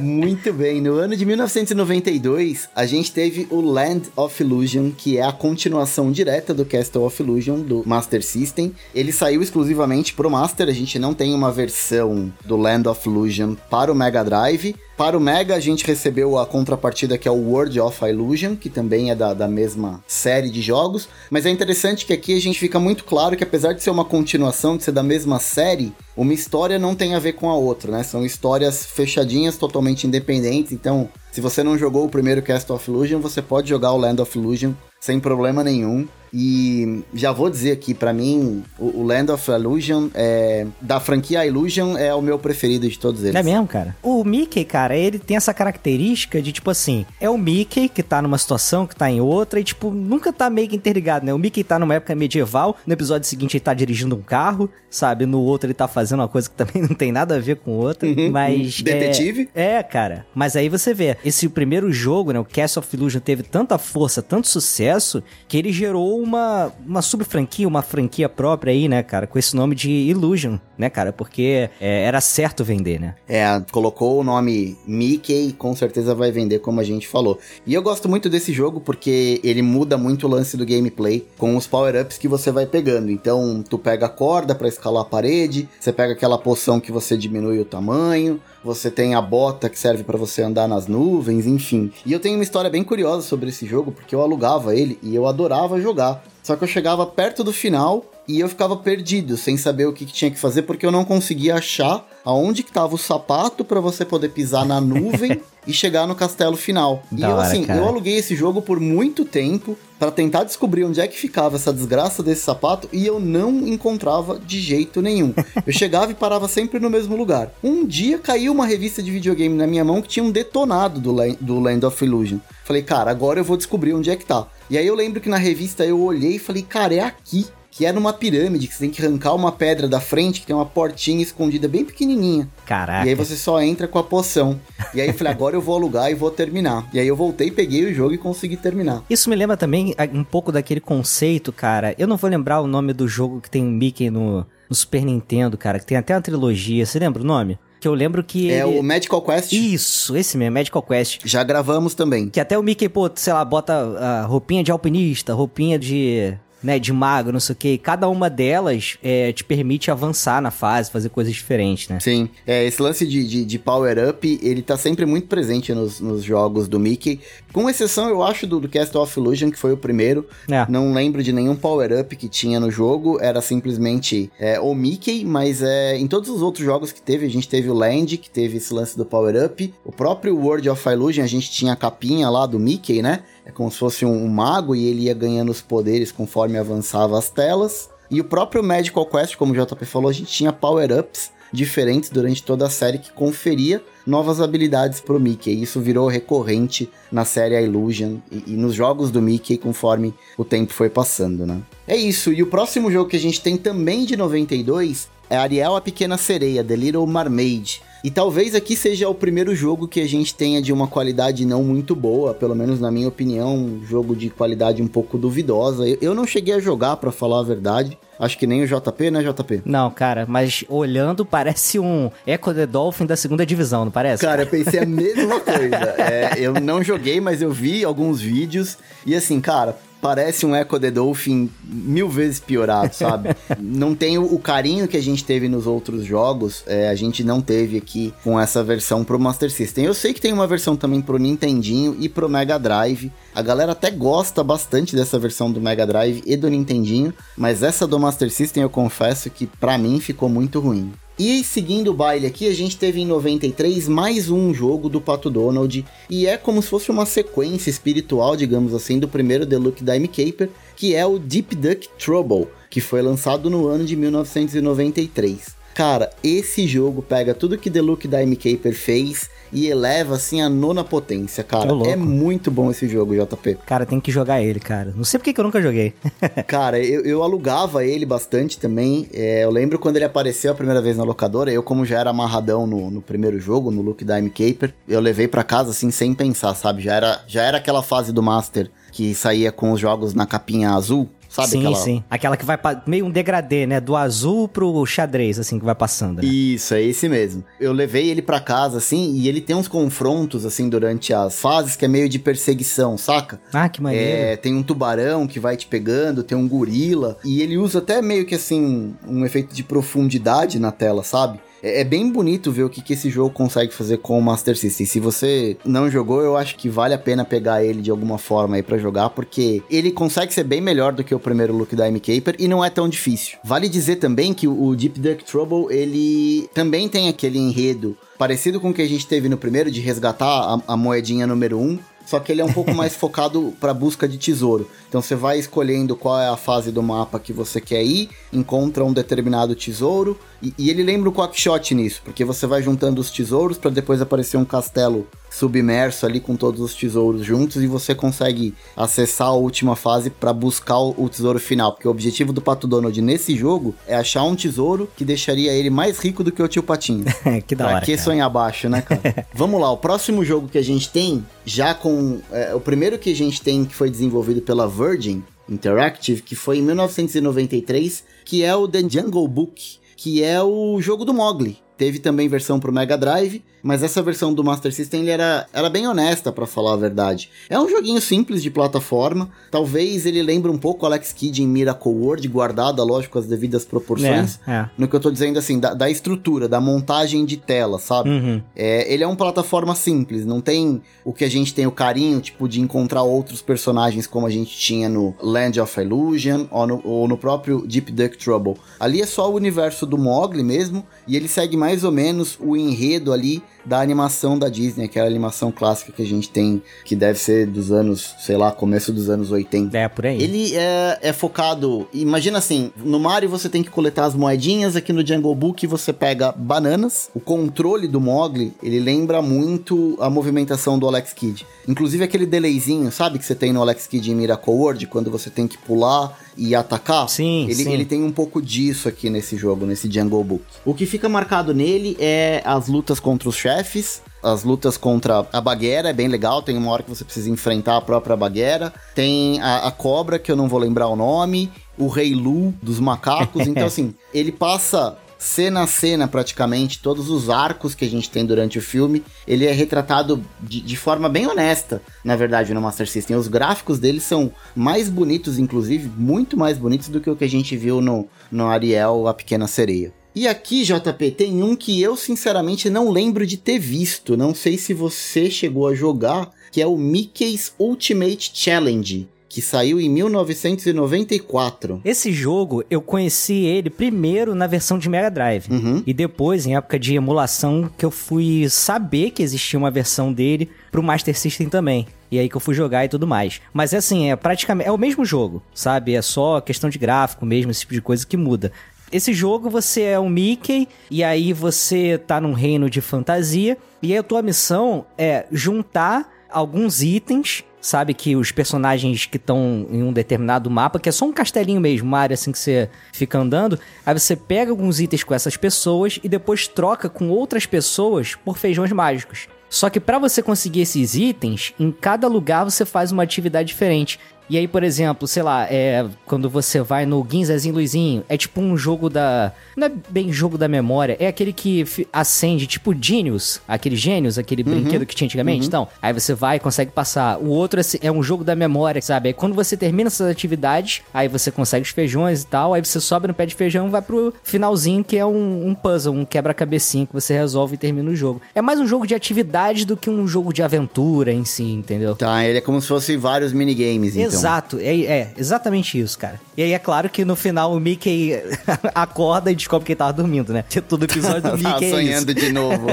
[0.00, 5.22] Muito bem, no ano de 1992, a gente teve o Land of Illusion, que é
[5.22, 8.72] a continuação direta do Castle of Illusion do Master System.
[8.94, 13.54] Ele saiu exclusivamente pro Master, a gente não tem uma versão do Land of Illusion
[13.68, 14.76] para o Mega Drive.
[15.00, 18.68] Para o Mega, a gente recebeu a contrapartida que é o World of Illusion, que
[18.68, 21.08] também é da, da mesma série de jogos.
[21.30, 24.04] Mas é interessante que aqui a gente fica muito claro que apesar de ser uma
[24.04, 27.90] continuação, de ser da mesma série, uma história não tem a ver com a outra,
[27.90, 28.02] né?
[28.02, 30.72] São histórias fechadinhas, totalmente independentes.
[30.72, 34.20] Então, se você não jogou o primeiro Cast of Illusion, você pode jogar o Land
[34.20, 36.06] of Illusion sem problema nenhum.
[36.32, 41.44] E já vou dizer aqui, pra mim, o, o Land of Illusion é da franquia
[41.46, 43.34] Illusion é o meu preferido de todos eles.
[43.34, 43.96] É mesmo, cara?
[44.02, 48.22] O Mickey, cara, ele tem essa característica de, tipo assim, é o Mickey que tá
[48.22, 51.34] numa situação, que tá em outra, e, tipo, nunca tá meio que interligado, né?
[51.34, 55.26] O Mickey tá numa época medieval, no episódio seguinte ele tá dirigindo um carro, sabe?
[55.26, 57.72] No outro ele tá fazendo uma coisa que também não tem nada a ver com
[57.72, 58.80] outra, mas...
[58.80, 59.48] é- Detetive?
[59.54, 60.26] É, cara.
[60.34, 64.22] Mas aí você vê, esse primeiro jogo, né, o Castle of Illusion, teve tanta força,
[64.22, 69.38] tanto sucesso, que ele gerou uma, uma sub-franquia, uma franquia própria aí, né, cara, com
[69.38, 71.12] esse nome de Illusion, né, cara?
[71.12, 73.14] Porque é, era certo vender, né?
[73.28, 77.38] É, colocou o nome Mickey, com certeza vai vender, como a gente falou.
[77.66, 81.56] E eu gosto muito desse jogo porque ele muda muito o lance do gameplay com
[81.56, 83.10] os power-ups que você vai pegando.
[83.10, 87.16] Então, tu pega a corda pra escalar a parede, você pega aquela poção que você
[87.16, 91.92] diminui o tamanho, você tem a bota que serve pra você andar nas nuvens, enfim.
[92.04, 95.14] E eu tenho uma história bem curiosa sobre esse jogo, porque eu alugava ele e
[95.14, 96.22] eu adorava jogar.
[96.50, 100.04] Só que eu chegava perto do final e eu ficava perdido, sem saber o que,
[100.04, 103.78] que tinha que fazer, porque eu não conseguia achar aonde que tava o sapato para
[103.78, 107.04] você poder pisar na nuvem e chegar no castelo final.
[107.12, 107.78] Da e eu hora, assim, cara.
[107.78, 111.72] eu aluguei esse jogo por muito tempo para tentar descobrir onde é que ficava essa
[111.72, 115.32] desgraça desse sapato e eu não encontrava de jeito nenhum.
[115.64, 117.52] Eu chegava e parava sempre no mesmo lugar.
[117.62, 121.14] Um dia caiu uma revista de videogame na minha mão que tinha um detonado do,
[121.40, 122.38] do Land of Illusion.
[122.64, 124.48] Falei, cara, agora eu vou descobrir onde é que tá.
[124.70, 127.46] E aí eu lembro que na revista eu olhei e falei, cara, é aqui.
[127.72, 130.56] Que é numa pirâmide, que você tem que arrancar uma pedra da frente, que tem
[130.56, 132.48] uma portinha escondida bem pequenininha.
[132.66, 133.06] Caraca.
[133.06, 134.60] E aí você só entra com a poção.
[134.92, 136.88] E aí eu falei, agora eu vou alugar e vou terminar.
[136.92, 139.04] E aí eu voltei, peguei o jogo e consegui terminar.
[139.08, 141.94] Isso me lembra também um pouco daquele conceito, cara.
[141.96, 145.04] Eu não vou lembrar o nome do jogo que tem o Mickey no, no Super
[145.04, 146.84] Nintendo, cara, que tem até uma trilogia.
[146.84, 147.56] Você lembra o nome?
[147.80, 148.50] Que eu lembro que.
[148.50, 149.52] É ele- o Magical Quest.
[149.52, 151.20] Isso, esse mesmo, Magical Quest.
[151.24, 152.28] Já gravamos também.
[152.28, 156.34] Que até o Mickey, pô, sei lá, bota a roupinha de alpinista, roupinha de.
[156.62, 157.78] Né, de mago, não sei o que.
[157.78, 161.98] Cada uma delas é, te permite avançar na fase, fazer coisas diferentes, né?
[162.00, 166.22] Sim, é, esse lance de, de, de power-up, ele tá sempre muito presente nos, nos
[166.22, 167.20] jogos do Mickey.
[167.52, 170.26] Com exceção, eu acho, do, do Cast of Illusion, que foi o primeiro.
[170.50, 170.66] É.
[170.68, 173.18] Não lembro de nenhum power-up que tinha no jogo.
[173.20, 177.30] Era simplesmente é, o Mickey, mas é, em todos os outros jogos que teve, a
[177.30, 179.72] gente teve o Land, que teve esse lance do power-up.
[179.84, 183.20] O próprio World of Illusion, a gente tinha a capinha lá do Mickey, né?
[183.50, 187.30] É como se fosse um, mago e ele ia ganhando os poderes conforme avançava as
[187.30, 187.90] telas.
[188.08, 192.44] E o próprio Magical Quest, como o JP falou, a gente tinha power-ups diferentes durante
[192.44, 195.60] toda a série que conferia novas habilidades pro Mickey.
[195.60, 200.72] Isso virou recorrente na série Illusion e, e nos jogos do Mickey conforme o tempo
[200.72, 201.60] foi passando, né?
[201.88, 202.32] É isso.
[202.32, 206.16] E o próximo jogo que a gente tem também de 92 é Ariel a Pequena
[206.16, 207.82] Sereia, The Little Mermaid.
[208.02, 211.62] E talvez aqui seja o primeiro jogo que a gente tenha de uma qualidade não
[211.62, 215.84] muito boa, pelo menos na minha opinião, um jogo de qualidade um pouco duvidosa.
[216.00, 217.98] Eu, não cheguei a jogar, pra falar a verdade.
[218.18, 219.62] Acho que nem o JP, né, JP?
[219.64, 224.22] Não, cara, mas olhando parece um Echo the Dolphin da segunda divisão, não parece?
[224.22, 225.94] Cara, eu pensei a mesma coisa.
[225.98, 228.78] É, eu não joguei, mas eu vi alguns vídeos.
[229.06, 233.36] E assim, cara, parece um Echo the Dolphin mil vezes piorado, sabe?
[233.58, 236.64] não tem o, o carinho que a gente teve nos outros jogos.
[236.66, 239.84] é, a gente não teve aqui com essa versão pro Master System.
[239.84, 243.10] Eu sei que tem uma versão também pro Nintendinho e pro Mega Drive.
[243.34, 247.14] A galera até gosta bastante dessa versão do Mega Drive e do Nintendinho.
[247.36, 250.92] Mas essa do Master System eu confesso que pra mim ficou muito ruim.
[251.22, 255.28] E seguindo o baile aqui, a gente teve em 93 mais um jogo do Pato
[255.28, 260.08] Donald, e é como se fosse uma sequência espiritual, digamos assim, do primeiro Look Dime
[260.08, 265.59] Caper, que é o Deep Duck Trouble, que foi lançado no ano de 1993.
[265.80, 270.46] Cara, esse jogo pega tudo que The Look Dime Caper fez e eleva assim a
[270.46, 271.70] nona potência, cara.
[271.88, 273.56] É muito bom esse jogo, JP.
[273.64, 274.92] Cara, tem que jogar ele, cara.
[274.94, 275.94] Não sei por que eu nunca joguei.
[276.46, 279.08] Cara, eu, eu alugava ele bastante também.
[279.10, 282.10] É, eu lembro quando ele apareceu a primeira vez na locadora, eu, como já era
[282.10, 286.12] amarradão no, no primeiro jogo, no Look Dime Caper, eu levei pra casa assim sem
[286.12, 286.82] pensar, sabe?
[286.82, 290.72] Já era, já era aquela fase do Master que saía com os jogos na capinha
[290.72, 291.48] azul, sabe?
[291.48, 291.76] sim, aquela...
[291.76, 292.04] sim.
[292.10, 293.80] Aquela que vai meio um degradê, né?
[293.80, 296.20] Do azul pro xadrez, assim, que vai passando.
[296.20, 296.28] Né?
[296.28, 297.44] Isso, é esse mesmo.
[297.58, 301.76] Eu levei ele pra casa, assim, e ele tem uns confrontos, assim, durante as fases
[301.76, 303.40] que é meio de perseguição, saca?
[303.52, 304.04] Ah, que maneiro.
[304.04, 308.02] É, tem um tubarão que vai te pegando, tem um gorila, e ele usa até
[308.02, 311.38] meio que assim, um efeito de profundidade na tela, sabe?
[311.62, 314.56] É, é bem bonito ver o que, que esse jogo consegue fazer com o Master
[314.56, 314.86] System.
[314.86, 318.56] Se você não jogou, eu acho que vale a pena pegar ele de alguma forma
[318.56, 321.88] aí pra jogar, porque ele consegue ser bem melhor do que o primeiro look da
[321.88, 323.38] M Caper e não é tão difícil.
[323.44, 328.68] Vale dizer também que o Deep Duck Trouble, ele também tem aquele enredo parecido com
[328.68, 331.78] o que a gente teve no primeiro, de resgatar a, a moedinha número 1,
[332.10, 334.68] só que ele é um pouco mais focado para busca de tesouro.
[334.88, 338.84] Então você vai escolhendo qual é a fase do mapa que você quer ir, encontra
[338.84, 343.12] um determinado tesouro e, e ele lembra o Quackshot nisso, porque você vai juntando os
[343.12, 347.94] tesouros para depois aparecer um castelo submerso ali com todos os tesouros juntos e você
[347.94, 352.40] consegue acessar a última fase para buscar o, o tesouro final, porque o objetivo do
[352.42, 356.42] Pato Donald nesse jogo é achar um tesouro que deixaria ele mais rico do que
[356.42, 357.04] o tio Patinho.
[357.46, 358.04] que da pra hora, que cara.
[358.04, 359.26] sonhar baixo, né, cara?
[359.32, 362.20] Vamos lá, o próximo jogo que a gente tem, já com.
[362.32, 366.58] é, o primeiro que a gente tem que foi desenvolvido pela Virgin Interactive, que foi
[366.58, 371.58] em 1993, que é o The Jungle Book, que é o jogo do Mogli.
[371.76, 375.68] Teve também versão pro Mega Drive, mas essa versão do Master System ele era, era
[375.68, 377.30] bem honesta, para falar a verdade.
[377.48, 381.92] É um joguinho simples de plataforma, talvez ele lembre um pouco Alex Kidd em Miracle
[381.92, 384.38] World, guardada, lógico, as devidas proporções.
[384.46, 384.70] É, é.
[384.76, 388.10] No que eu tô dizendo assim, da, da estrutura, da montagem de tela, sabe?
[388.10, 388.42] Uhum.
[388.54, 392.20] É, ele é uma plataforma simples, não tem o que a gente tem o carinho,
[392.20, 396.80] tipo, de encontrar outros personagens como a gente tinha no Land of Illusion ou no,
[396.84, 398.54] ou no próprio Deep Duck Trouble.
[398.78, 402.56] Ali é só o universo do Mogli mesmo, e ele segue mais ou menos o
[402.56, 407.18] enredo ali da animação da Disney, aquela animação clássica que a gente tem, que deve
[407.18, 409.76] ser dos anos, sei lá, começo dos anos 80.
[409.76, 410.22] É, por aí.
[410.22, 411.88] Ele é, é focado.
[411.92, 415.92] Imagina assim: no Mario você tem que coletar as moedinhas, aqui no Jungle Book você
[415.92, 417.10] pega bananas.
[417.14, 421.46] O controle do Mogli, ele lembra muito a movimentação do Alex Kidd.
[421.68, 425.30] Inclusive aquele delayzinho, sabe, que você tem no Alex Kidd em Miracle World, quando você
[425.30, 427.08] tem que pular e atacar.
[427.08, 427.72] Sim, ele, sim.
[427.72, 430.44] ele tem um pouco disso aqui nesse jogo, nesse Jungle Book.
[430.64, 435.40] O que fica marcado nele é as lutas contra os chefes, as lutas contra a
[435.40, 436.42] Baguera é bem legal.
[436.42, 438.72] Tem uma hora que você precisa enfrentar a própria Baguera.
[438.94, 441.50] Tem a, a cobra, que eu não vou lembrar o nome.
[441.78, 443.46] O Rei Lu dos macacos.
[443.50, 448.24] Então, assim, ele passa cena a cena praticamente, todos os arcos que a gente tem
[448.24, 452.88] durante o filme, ele é retratado de, de forma bem honesta, na verdade, no Master
[452.88, 453.16] System.
[453.16, 457.28] Os gráficos dele são mais bonitos, inclusive, muito mais bonitos do que o que a
[457.28, 459.92] gente viu no, no Ariel, a Pequena Sereia.
[460.14, 464.16] E aqui, JP, tem um que eu sinceramente não lembro de ter visto.
[464.16, 469.80] Não sei se você chegou a jogar, que é o Mickey's Ultimate Challenge, que saiu
[469.80, 471.80] em 1994.
[471.84, 475.46] Esse jogo, eu conheci ele primeiro na versão de Mega Drive.
[475.48, 475.84] Uhum.
[475.86, 480.50] E depois, em época de emulação, que eu fui saber que existia uma versão dele
[480.72, 481.86] pro Master System também.
[482.10, 483.40] E aí que eu fui jogar e tudo mais.
[483.54, 484.68] Mas é assim, é praticamente.
[484.68, 485.94] É o mesmo jogo, sabe?
[485.94, 488.50] É só questão de gráfico mesmo, esse tipo de coisa que muda.
[488.90, 493.92] Esse jogo você é um Mickey e aí você tá num reino de fantasia e
[493.92, 499.82] aí a tua missão é juntar alguns itens, sabe que os personagens que estão em
[499.82, 503.18] um determinado mapa, que é só um castelinho mesmo, uma área assim que você fica
[503.18, 508.14] andando, aí você pega alguns itens com essas pessoas e depois troca com outras pessoas
[508.14, 509.28] por feijões mágicos.
[509.48, 513.98] Só que para você conseguir esses itens, em cada lugar você faz uma atividade diferente.
[514.30, 518.40] E aí, por exemplo, sei lá, é, quando você vai no Guinzazinho Luizinho, é tipo
[518.40, 519.32] um jogo da.
[519.56, 524.44] Não é bem jogo da memória, é aquele que acende, tipo Genius, aquele Gênios, aquele
[524.44, 525.48] brinquedo que tinha antigamente.
[525.48, 527.18] Então, aí você vai e consegue passar.
[527.18, 529.08] O outro é, é um jogo da memória, sabe?
[529.08, 532.80] Aí quando você termina essas atividades, aí você consegue os feijões e tal, aí você
[532.80, 536.04] sobe no pé de feijão e vai pro finalzinho, que é um, um puzzle, um
[536.04, 538.22] quebra-cabecinha que você resolve e termina o jogo.
[538.32, 541.96] É mais um jogo de atividade do que um jogo de aventura em si, entendeu?
[541.96, 544.19] Tá, ele é como se fosse vários minigames, então.
[544.20, 546.20] Exato, é, é exatamente isso, cara.
[546.36, 548.12] E aí é claro que no final o Mickey
[548.74, 550.44] acorda e descobre que ele tava dormindo, né?
[550.68, 551.76] Todo episódio do Tá Mickey é isso.
[551.76, 552.66] sonhando de novo.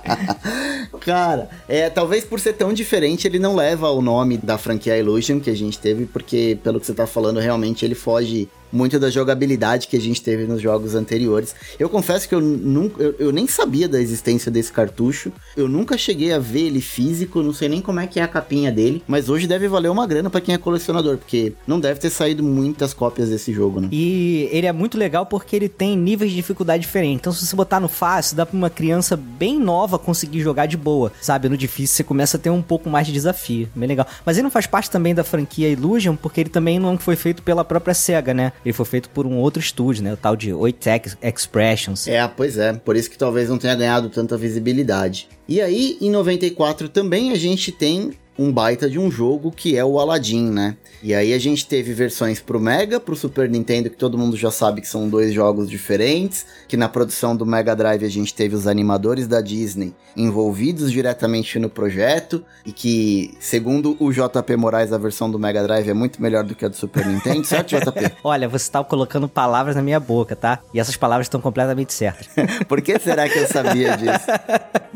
[1.00, 5.40] Cara, é, talvez por ser tão diferente, ele não leva o nome da franquia Illusion
[5.40, 9.10] que a gente teve, porque, pelo que você tá falando, realmente ele foge muito da
[9.10, 11.54] jogabilidade que a gente teve nos jogos anteriores.
[11.78, 13.02] Eu confesso que eu nunca.
[13.02, 15.32] Eu, eu nem sabia da existência desse cartucho.
[15.56, 18.28] Eu nunca cheguei a ver ele físico, não sei nem como é que é a
[18.28, 19.02] capinha dele.
[19.06, 22.42] Mas hoje deve valer uma grana pra quem é colecionador, porque não deve ter saído
[22.42, 23.88] muitas cópias desse jogo, né?
[23.92, 27.20] E ele é muito legal porque ele tem níveis de dificuldade diferentes.
[27.20, 30.76] Então, se você botar no fácil, dá pra uma criança bem nova conseguir jogar de
[30.76, 31.48] boa, sabe?
[31.48, 33.68] No difícil, você começa a ter um pouco mais de desafio.
[33.74, 34.06] Bem legal.
[34.24, 37.42] Mas ele não faz parte também da franquia Illusion, porque ele também não foi feito
[37.42, 38.52] pela própria SEGA, né?
[38.64, 40.12] Ele foi feito por um outro estúdio, né?
[40.12, 42.06] O tal de Oitech Expressions.
[42.06, 42.72] É, pois é.
[42.72, 45.28] Por isso que talvez não tenha ganhado tanta visibilidade.
[45.48, 49.84] E aí, em 94 também a gente tem um baita de um jogo que é
[49.84, 50.76] o Aladdin, né?
[51.02, 54.50] E aí a gente teve versões pro Mega, pro Super Nintendo, que todo mundo já
[54.50, 58.54] sabe que são dois jogos diferentes, que na produção do Mega Drive a gente teve
[58.54, 64.98] os animadores da Disney envolvidos diretamente no projeto, e que, segundo o JP Moraes, a
[64.98, 68.12] versão do Mega Drive é muito melhor do que a do Super Nintendo, certo, JP?
[68.24, 70.60] Olha, você tá colocando palavras na minha boca, tá?
[70.74, 72.28] E essas palavras estão completamente certas.
[72.68, 74.26] Por que será que eu sabia disso?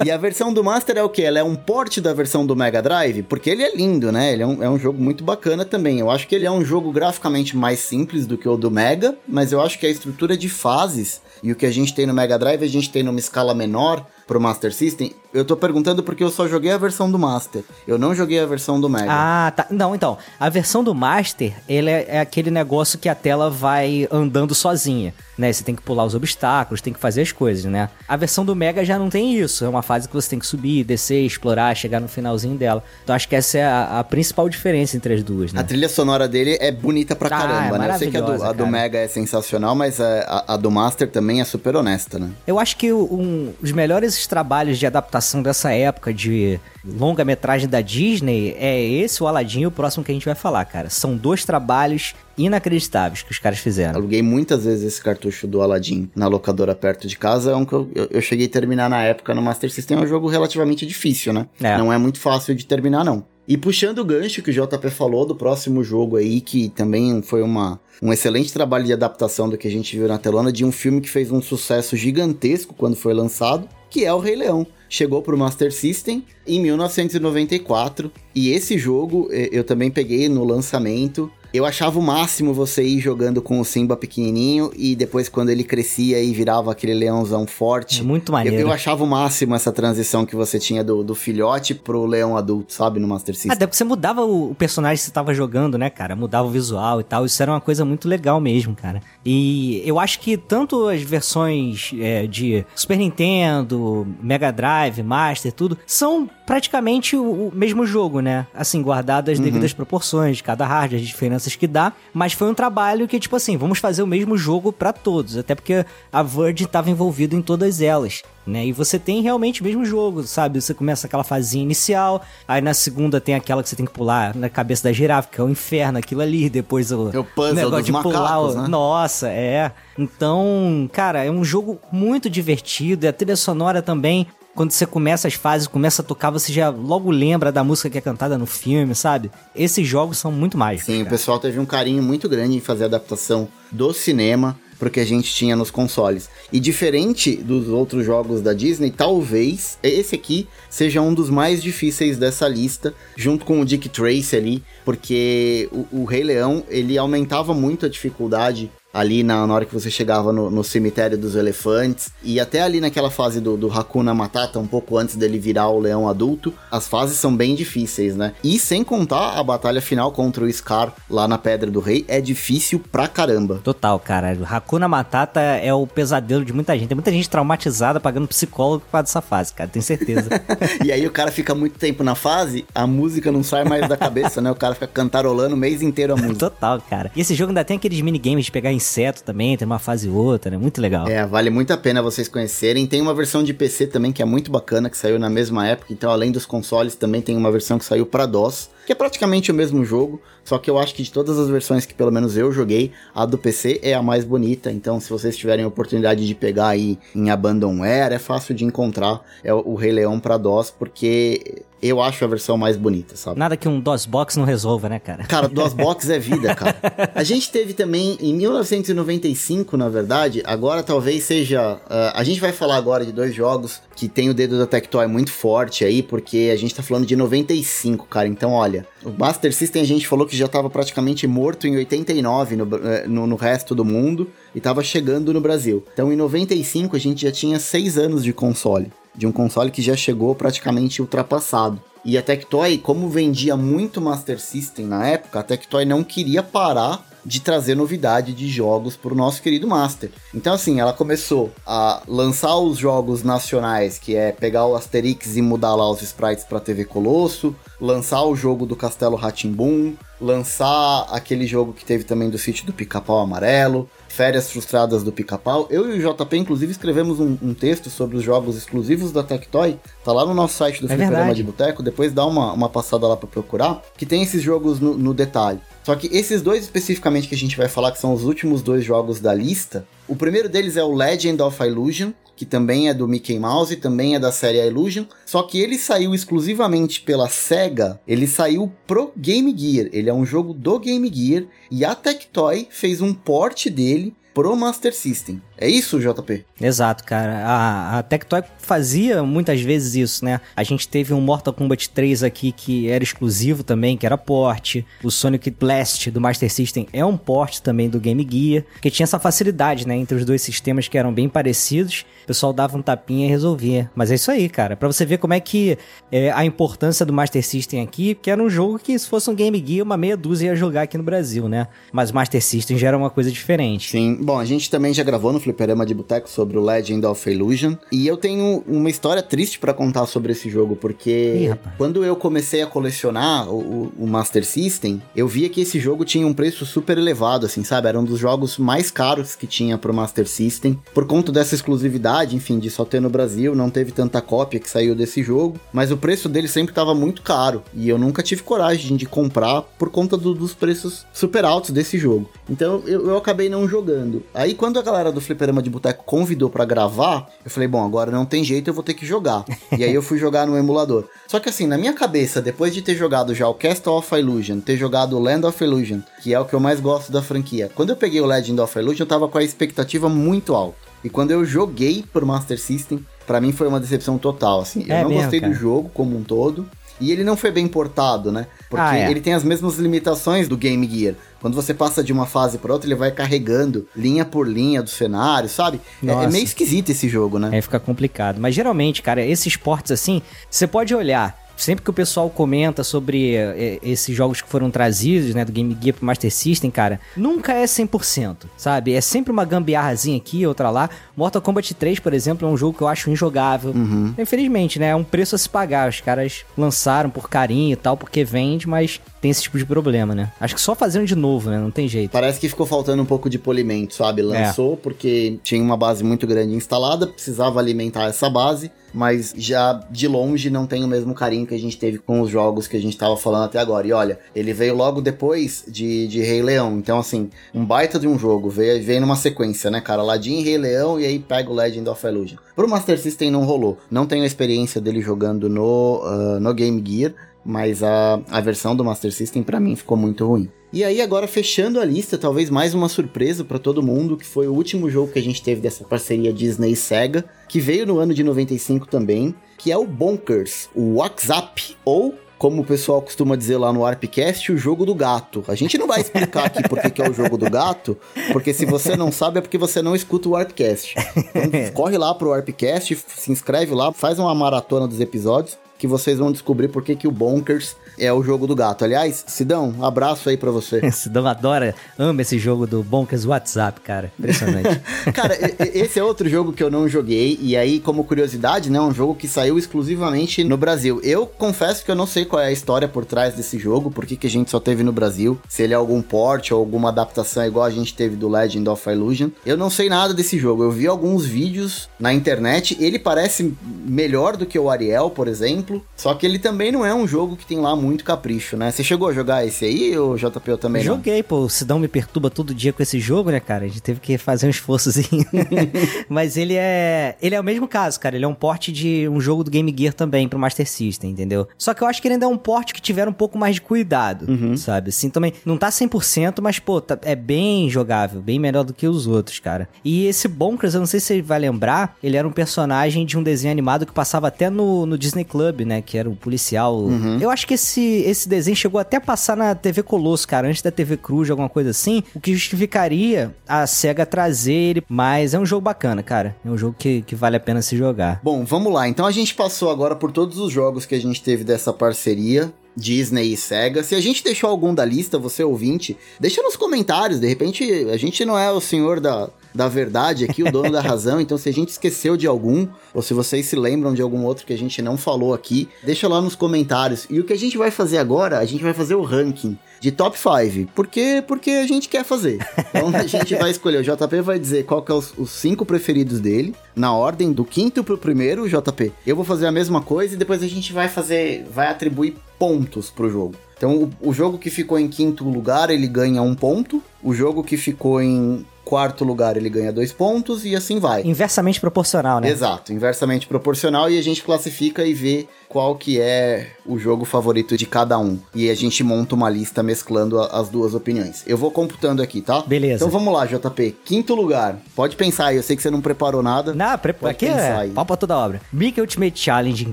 [0.04, 1.22] E a versão do Master é o que?
[1.22, 3.22] Ela é um port da versão do Mega Drive?
[3.34, 4.32] Porque ele é lindo, né?
[4.32, 5.98] Ele é um, é um jogo muito bacana também.
[5.98, 9.18] Eu acho que ele é um jogo graficamente mais simples do que o do Mega,
[9.26, 12.14] mas eu acho que a estrutura de fases e o que a gente tem no
[12.14, 15.12] Mega Drive, a gente tem numa escala menor pro Master System.
[15.32, 17.64] Eu tô perguntando porque eu só joguei a versão do Master.
[17.88, 19.06] Eu não joguei a versão do Mega.
[19.10, 19.66] Ah, tá.
[19.68, 24.06] Não, então, a versão do Master, ele é, é aquele negócio que a tela vai
[24.12, 25.52] andando sozinha, né?
[25.52, 27.90] Você tem que pular os obstáculos, tem que fazer as coisas, né?
[28.06, 29.64] A versão do Mega já não tem isso.
[29.64, 32.84] É uma fase que você tem que subir, descer, explorar, chegar no finalzinho dela.
[33.02, 35.60] Então acho que essa é a, a principal diferença entre as duas, né?
[35.60, 37.90] A trilha sonora dele é bonita pra Ah, caramba, é né?
[37.94, 38.66] Eu sei que a do, a do.
[38.68, 42.28] Mega é sensacional, mas a, a- do Master também também é super honesta, né?
[42.46, 48.54] Eu acho que um, os melhores trabalhos de adaptação dessa época de longa-metragem da Disney
[48.58, 50.90] é esse, o Aladdin e o próximo que a gente vai falar, cara.
[50.90, 53.96] São dois trabalhos inacreditáveis que os caras fizeram.
[53.96, 57.52] Aluguei muitas vezes esse cartucho do Aladdin na locadora perto de casa.
[57.52, 59.98] É um que eu, eu, eu cheguei a terminar na época no Master System.
[59.98, 61.46] É um jogo relativamente difícil, né?
[61.60, 61.78] É.
[61.78, 63.24] Não é muito fácil de terminar, não.
[63.46, 67.42] E puxando o gancho que o JP falou do próximo jogo aí, que também foi
[67.42, 70.72] uma, um excelente trabalho de adaptação do que a gente viu na telona, de um
[70.72, 74.66] filme que fez um sucesso gigantesco quando foi lançado, que é o Rei Leão.
[74.88, 81.30] Chegou pro Master System em 1994, e esse jogo eh, eu também peguei no lançamento.
[81.54, 85.62] Eu achava o máximo você ir jogando com o Simba pequenininho e depois quando ele
[85.62, 88.00] crescia e virava aquele leãozão forte.
[88.00, 88.58] É muito Eu, maneiro.
[88.58, 92.72] eu achava o máximo essa transição que você tinha do, do filhote pro leão adulto,
[92.72, 93.52] sabe, no Master System.
[93.52, 96.16] Até porque você mudava o, o personagem que você tava jogando, né, cara?
[96.16, 97.24] Mudava o visual e tal.
[97.24, 99.00] Isso era uma coisa muito legal mesmo, cara.
[99.24, 105.78] E eu acho que tanto as versões é, de Super Nintendo, Mega Drive, Master, tudo,
[105.86, 108.48] são praticamente o, o mesmo jogo, né?
[108.52, 111.92] Assim, guardado as devidas proporções de cada hardware, as diferenças que dá.
[112.12, 115.36] Mas foi um trabalho que, tipo assim, vamos fazer o mesmo jogo pra todos.
[115.36, 118.22] Até porque a Verge tava envolvido em todas elas.
[118.46, 118.66] Né?
[118.66, 120.60] E você tem realmente o mesmo jogo, sabe?
[120.60, 124.36] Você começa aquela fazinha inicial, aí na segunda tem aquela que você tem que pular
[124.36, 127.54] na cabeça da girafa, que é o inferno, aquilo ali, depois o, É o puzzle
[127.54, 128.62] negócio de pular macacos, o...
[128.62, 128.68] né?
[128.68, 129.72] Nossa, é.
[129.98, 134.26] Então, cara, é um jogo muito divertido, e a trilha sonora também.
[134.54, 137.98] Quando você começa as fases, começa a tocar, você já logo lembra da música que
[137.98, 139.30] é cantada no filme, sabe?
[139.54, 140.86] Esses jogos são muito mágicos.
[140.86, 141.10] Sim, o cara.
[141.10, 145.04] pessoal teve um carinho muito grande em fazer a adaptação do cinema pro que a
[145.04, 146.28] gente tinha nos consoles.
[146.52, 152.16] E diferente dos outros jogos da Disney, talvez esse aqui seja um dos mais difíceis
[152.16, 157.52] dessa lista, junto com o Dick Tracy ali, porque o, o Rei Leão, ele aumentava
[157.54, 162.12] muito a dificuldade ali na, na hora que você chegava no, no cemitério dos elefantes,
[162.22, 165.80] e até ali naquela fase do, do Hakuna Matata, um pouco antes dele virar o
[165.80, 168.32] leão adulto, as fases são bem difíceis, né?
[168.42, 172.20] E sem contar a batalha final contra o Scar lá na Pedra do Rei, é
[172.20, 173.60] difícil pra caramba.
[173.64, 174.38] Total, cara.
[174.48, 176.88] Hakuna Matata é o pesadelo de muita gente.
[176.88, 179.68] Tem muita gente traumatizada pagando psicólogo por causa dessa fase, cara.
[179.68, 180.28] Tenho certeza.
[180.84, 183.96] e aí o cara fica muito tempo na fase, a música não sai mais da
[183.96, 184.50] cabeça, né?
[184.50, 186.50] O cara fica cantarolando o mês inteiro a música.
[186.50, 187.10] Total, cara.
[187.16, 190.50] E esse jogo ainda tem aqueles minigames de pegar inseto também, tem uma fase outra,
[190.50, 190.58] né?
[190.58, 191.08] Muito legal.
[191.08, 192.86] É, vale muito a pena vocês conhecerem.
[192.86, 195.92] Tem uma versão de PC também que é muito bacana, que saiu na mesma época.
[195.92, 199.50] Então, além dos consoles, também tem uma versão que saiu pra DOS, que é praticamente
[199.50, 200.20] o mesmo jogo.
[200.44, 203.24] Só que eu acho que de todas as versões que pelo menos eu joguei, a
[203.24, 204.70] do PC é a mais bonita.
[204.70, 209.22] Então, se vocês tiverem a oportunidade de pegar aí em Abandonware, é fácil de encontrar
[209.42, 213.38] é o Rei Leão pra DOS, porque eu acho a versão mais bonita, sabe?
[213.38, 215.24] Nada que um DOSBox não resolva, né, cara?
[215.24, 216.78] Cara, DOSBox é vida, cara.
[217.14, 221.78] A gente teve também em 1995, na verdade, agora talvez seja.
[221.90, 225.06] ah, a gente vai falar agora de dois jogos que tem o dedo da Tectoy
[225.06, 228.26] muito forte aí, porque a gente tá falando de 95, cara.
[228.26, 228.73] Então, olha,
[229.04, 233.06] o Master System a gente falou que já tava praticamente morto em 89 no, eh,
[233.06, 235.84] no, no resto do mundo e tava chegando no Brasil.
[235.92, 238.90] Então, em 95 a gente já tinha seis anos de console.
[239.14, 241.80] De um console que já chegou praticamente ultrapassado.
[242.04, 247.13] E a Tectoy, como vendia muito Master System na época, a Tectoy não queria parar
[247.24, 250.10] de trazer novidade de jogos para o nosso querido Master.
[250.34, 255.42] Então, assim, ela começou a lançar os jogos nacionais, que é pegar o Asterix e
[255.42, 261.46] mudar lá os sprites para TV Colosso, lançar o jogo do Castelo Ratimbum, lançar aquele
[261.46, 265.66] jogo que teve também do sítio do Pica-Pau Amarelo, Férias Frustradas do Pica-Pau.
[265.70, 269.76] Eu e o JP, inclusive, escrevemos um, um texto sobre os jogos exclusivos da Tectoy.
[270.04, 271.82] Tá lá no nosso site do É Fliperama de Boteco.
[271.82, 273.82] Depois dá uma, uma passada lá para procurar.
[273.96, 275.60] Que tem esses jogos no, no detalhe.
[275.84, 278.82] Só que esses dois especificamente que a gente vai falar, que são os últimos dois
[278.82, 279.86] jogos da lista.
[280.08, 284.14] O primeiro deles é o Legend of Illusion, que também é do Mickey Mouse, também
[284.14, 285.04] é da série Illusion.
[285.26, 289.88] Só que ele saiu exclusivamente pela SEGA, ele saiu pro Game Gear.
[289.92, 294.56] Ele é um jogo do Game Gear e a Tectoy fez um port dele pro
[294.56, 295.40] Master System.
[295.56, 296.44] É isso, JP?
[296.60, 297.46] Exato, cara.
[297.46, 300.40] A, a Tectoy fazia muitas vezes isso, né?
[300.56, 304.82] A gente teve um Mortal Kombat 3 aqui que era exclusivo também, que era port.
[305.02, 309.04] O Sonic Blast do Master System é um port também do Game Gear, que tinha
[309.04, 309.96] essa facilidade, né?
[309.96, 313.88] Entre os dois sistemas que eram bem parecidos, o pessoal dava um tapinha e resolvia.
[313.94, 314.74] Mas é isso aí, cara.
[314.74, 315.78] Pra você ver como é que
[316.10, 319.34] é, a importância do Master System aqui, que era um jogo que se fosse um
[319.34, 321.68] Game Gear, uma meia dúzia ia jogar aqui no Brasil, né?
[321.92, 323.92] Mas o Master System já era uma coisa diferente.
[323.92, 324.23] Sim.
[324.24, 327.74] Bom, a gente também já gravou no Fliperama de Boteco sobre o Legend of Illusion.
[327.92, 331.74] E eu tenho uma história triste pra contar sobre esse jogo, porque rapaz.
[331.76, 336.26] quando eu comecei a colecionar o, o- Master System, eu via que esse jogo tinha
[336.26, 337.88] um preço super elevado, assim, sabe?
[337.88, 340.78] Era um dos jogos mais caros que tinha pro Master System.
[340.94, 344.70] Por conta dessa exclusividade, enfim, de só ter no Brasil, não teve tanta cópia que
[344.70, 345.58] saiu desse jogo.
[345.72, 347.62] Mas o preço dele sempre tava muito caro.
[347.74, 351.98] E eu nunca tive coragem de comprar por conta do- dos preços super altos desse
[351.98, 352.30] jogo.
[352.48, 354.13] Então eu, eu acabei não jogando.
[354.34, 358.10] Aí quando a galera do Fliperama de Boteco convidou pra gravar, eu falei, bom, agora
[358.10, 359.44] não tem jeito, eu vou ter que jogar.
[359.76, 361.04] e aí eu fui jogar no emulador.
[361.26, 364.60] Só que assim, na minha cabeça, depois de ter jogado já o Castle of Illusion,
[364.60, 367.70] ter jogado o Land of Illusion, que é o que eu mais gosto da franquia,
[367.74, 370.76] quando eu peguei o Legend of Illusion, eu tava com a expectativa muito alta.
[371.02, 374.84] E quando eu joguei pro Master System, pra mim foi uma decepção total, assim.
[374.88, 375.52] Eu É não mesmo, gostei cara?
[375.52, 376.66] do jogo como um todo.
[377.00, 378.46] E ele não foi bem portado, né?
[378.76, 379.10] Porque Ah, é.
[379.10, 381.14] ele tem as mesmas limitações do Game Gear.
[381.40, 384.90] Quando você passa de uma fase pra outra, ele vai carregando linha por linha do
[384.90, 385.80] cenário, sabe?
[386.04, 387.50] É- É, meio esquisito esse jogo, né?
[387.52, 388.40] Aí fica complicado.
[388.40, 391.43] Mas geralmente, cara, esses esportes assim, você pode olhar.
[391.56, 395.76] Sempre que o pessoal comenta sobre eh, esses jogos que foram trazidos, né, do Game
[395.80, 398.92] Gear pro Master System, cara, nunca é 100%, sabe?
[398.92, 400.90] É sempre uma gambiarrazinha aqui, outra lá.
[401.16, 403.72] Mortal Kombat 3, por exemplo, é um jogo que eu acho injogável.
[404.18, 405.88] Infelizmente, né, é um preço a se pagar.
[405.88, 410.14] Os caras lançaram por carinho e tal, porque vende, mas tem esse tipo de problema,
[410.14, 410.32] né?
[410.40, 412.10] Acho que só fazendo de novo, né, não tem jeito.
[412.10, 414.22] Parece que ficou faltando um pouco de polimento, sabe?
[414.22, 420.06] Lançou porque tinha uma base muito grande instalada, precisava alimentar essa base, mas já de
[420.06, 422.80] longe não tem o mesmo carinho que a gente teve com os jogos que a
[422.80, 423.86] gente tava falando até agora.
[423.86, 428.06] E olha, ele veio logo depois de, de Rei Leão, então assim, um baita de
[428.06, 430.02] um jogo, veio, veio numa sequência, né, cara?
[430.02, 432.36] Aladdin, Rei Leão e aí pega o Legend of Illusion.
[432.54, 436.82] Pro Master System não rolou, não tenho a experiência dele jogando no, ah, no Game
[436.86, 437.12] Gear,
[437.44, 440.48] mas a, a versão do Master System pra mim ficou muito ruim.
[440.74, 444.48] E aí agora fechando a lista, talvez mais uma surpresa pra todo mundo, que foi
[444.48, 448.00] o último jogo que a gente teve dessa parceria Disney e Sega, que veio no
[448.00, 453.36] ano de 95 também, que é o Bonkers, o WhatsApp ou como o pessoal costuma
[453.36, 455.44] dizer lá no Warpcast, o jogo do gato.
[455.46, 457.96] A gente não vai explicar aqui por que que é o jogo do gato,
[458.32, 460.96] porque se você não sabe é porque você não escuta o Warpcast.
[461.36, 466.18] Então, corre lá pro Warpcast, se inscreve lá, faz uma maratona dos episódios, que vocês
[466.18, 468.84] vão descobrir por que que o Bonkers é o jogo do gato.
[468.84, 470.80] Aliás, Sidão, um abraço aí pra você.
[470.92, 474.12] Sidão adora, ama esse jogo do Bonkers WhatsApp, cara.
[474.18, 474.80] Impressionante.
[475.12, 475.36] Cara,
[475.74, 479.14] esse é outro jogo que eu não joguei, e aí, como curiosidade, né, um jogo
[479.14, 481.00] que saiu exclusivamente no Brasil.
[481.02, 484.06] Eu confesso que eu não sei qual é a história por trás desse jogo, por
[484.06, 486.88] que que a gente só teve no Brasil, se ele é algum port ou alguma
[486.88, 489.28] adaptação igual a gente teve do Legend of Illusion.
[489.44, 494.36] Eu não sei nada desse jogo, eu vi alguns vídeos na internet, ele parece melhor
[494.36, 497.46] do que o Ariel, por exemplo, só que ele também não é um jogo que
[497.46, 498.70] tem lá muito capricho, né?
[498.70, 500.94] Você chegou a jogar esse aí, ou JP eu também não?
[500.96, 501.40] Joguei, pô.
[501.40, 503.64] O Sidão me perturba todo dia com esse jogo, né, cara?
[503.64, 505.24] A gente teve que fazer um esforçozinho.
[506.08, 507.16] Mas ele é.
[507.20, 508.16] Ele é o mesmo caso, cara.
[508.16, 511.46] Ele é um porte de um jogo do Game Gear também pro Master System, entendeu?
[511.58, 513.56] Só que eu acho que ele ainda é um porte que tiveram um pouco mais
[513.56, 514.26] de cuidado,
[514.56, 514.88] sabe?
[514.90, 515.32] Assim, também.
[515.44, 519.38] Não tá 100%, mas, pô, tá- é bem jogável, bem melhor do que os outros,
[519.38, 519.68] cara.
[519.84, 523.18] E esse Bonkers, eu não sei se você vai lembrar, ele era um personagem de
[523.18, 525.82] um desenho animado que passava até no, no Disney Club, né?
[525.82, 526.84] Que era o policial.
[527.20, 530.62] Eu acho que esse, esse desenho chegou até a passar na TV Colosso, cara, antes
[530.62, 534.84] da TV Cruz, alguma coisa assim, o que justificaria a SEGA trazer ele.
[534.88, 536.36] Mas é um jogo bacana, cara.
[536.44, 538.20] É um jogo que, que vale a pena se jogar.
[538.22, 538.88] Bom, vamos lá.
[538.88, 542.52] Então a gente passou agora por todos os jogos que a gente teve dessa parceria.
[542.76, 543.82] Disney e Sega.
[543.82, 547.20] Se a gente deixou algum da lista, você ouvinte, deixa nos comentários.
[547.20, 550.80] De repente, a gente não é o senhor da, da verdade aqui, o dono da
[550.82, 551.20] razão.
[551.20, 554.44] Então, se a gente esqueceu de algum, ou se vocês se lembram de algum outro
[554.44, 557.06] que a gente não falou aqui, deixa lá nos comentários.
[557.08, 559.92] E o que a gente vai fazer agora, a gente vai fazer o ranking de
[559.92, 560.72] top 5.
[560.72, 561.22] Por quê?
[561.26, 562.38] Porque a gente quer fazer.
[562.70, 563.78] Então a gente vai escolher.
[563.78, 567.44] O JP vai dizer qual que é os, os cinco preferidos dele, na ordem do
[567.44, 568.92] quinto pro primeiro, JP.
[569.06, 572.90] Eu vou fazer a mesma coisa e depois a gente vai fazer, vai atribuir pontos
[572.90, 573.34] pro jogo.
[573.56, 576.82] Então o, o jogo que ficou em quinto lugar, ele ganha um ponto.
[577.02, 581.02] O jogo que ficou em quarto lugar, ele ganha dois pontos e assim vai.
[581.04, 582.28] Inversamente proporcional, né?
[582.30, 587.56] Exato, inversamente proporcional e a gente classifica e vê qual que é o jogo favorito
[587.56, 588.18] de cada um.
[588.34, 591.22] E a gente monta uma lista mesclando a- as duas opiniões.
[591.26, 592.42] Eu vou computando aqui, tá?
[592.42, 592.76] Beleza.
[592.84, 593.76] Então vamos lá, JP.
[593.84, 594.58] Quinto lugar.
[594.74, 596.52] Pode pensar aí, eu sei que você não preparou nada.
[596.54, 596.92] Não, pre...
[596.92, 597.70] Pode aqui pensar é aí.
[597.70, 598.40] pau pra toda obra.
[598.52, 599.72] Mickey Ultimate Challenge em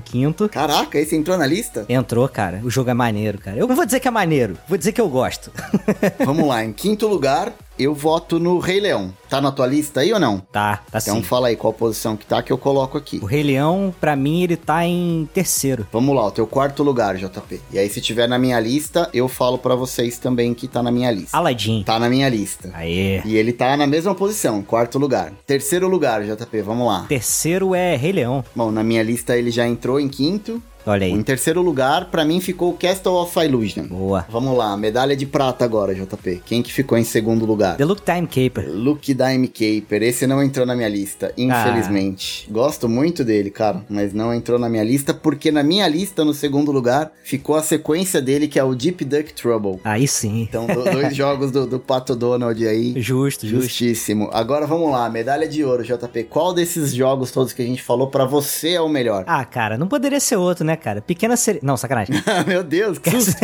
[0.00, 0.48] quinto.
[0.48, 1.84] Caraca, esse entrou na lista?
[1.88, 2.60] Entrou, cara.
[2.62, 3.56] O jogo é maneiro, cara.
[3.56, 5.50] Eu não vou dizer que é maneiro, vou dizer que eu gosto.
[6.24, 7.52] Vamos lá, em quinto lugar,
[7.82, 9.12] eu voto no Rei Leão.
[9.28, 10.38] Tá na tua lista aí ou não?
[10.52, 11.22] Tá, tá Então sim.
[11.22, 13.18] fala aí qual posição que tá que eu coloco aqui.
[13.22, 15.86] O Rei Leão, pra mim, ele tá em terceiro.
[15.90, 17.60] Vamos lá, o teu quarto lugar, JP.
[17.72, 20.90] E aí, se tiver na minha lista, eu falo pra vocês também que tá na
[20.90, 21.36] minha lista.
[21.36, 21.82] Aladdin.
[21.82, 22.70] Tá na minha lista.
[22.74, 23.22] Aê.
[23.24, 25.32] E ele tá na mesma posição, quarto lugar.
[25.46, 27.06] Terceiro lugar, JP, vamos lá.
[27.08, 28.44] Terceiro é Rei Leão.
[28.54, 30.62] Bom, na minha lista ele já entrou em quinto.
[30.86, 31.12] Olha aí.
[31.12, 33.84] Em terceiro lugar, pra mim ficou o Castle of Illusion.
[33.84, 34.26] Boa.
[34.28, 36.42] Vamos lá, medalha de prata agora, JP.
[36.44, 37.76] Quem que ficou em segundo lugar?
[37.76, 38.68] The Look Time Caper.
[38.72, 42.48] Luke Dime Caper, esse não entrou na minha lista, infelizmente.
[42.50, 46.34] Gosto muito dele, cara, mas não entrou na minha lista porque na minha lista, no
[46.34, 49.80] segundo lugar, ficou a sequência dele que é o Deep Duck Trouble.
[49.84, 50.42] Aí sim.
[50.42, 52.94] Então, do- dois jogos do, do Pato Donald aí.
[53.00, 53.62] Justo, justo.
[53.62, 54.28] Justíssimo.
[54.32, 56.24] Agora vamos lá, medalha de ouro, JP.
[56.24, 59.24] Qual desses jogos todos que a gente falou pra você é o melhor?
[59.26, 61.00] Ah, cara, não poderia ser outro, né, cara?
[61.00, 61.62] Pequena sereia.
[61.62, 62.14] Não, sacanagem.
[62.46, 63.40] Meu Deus, que susto.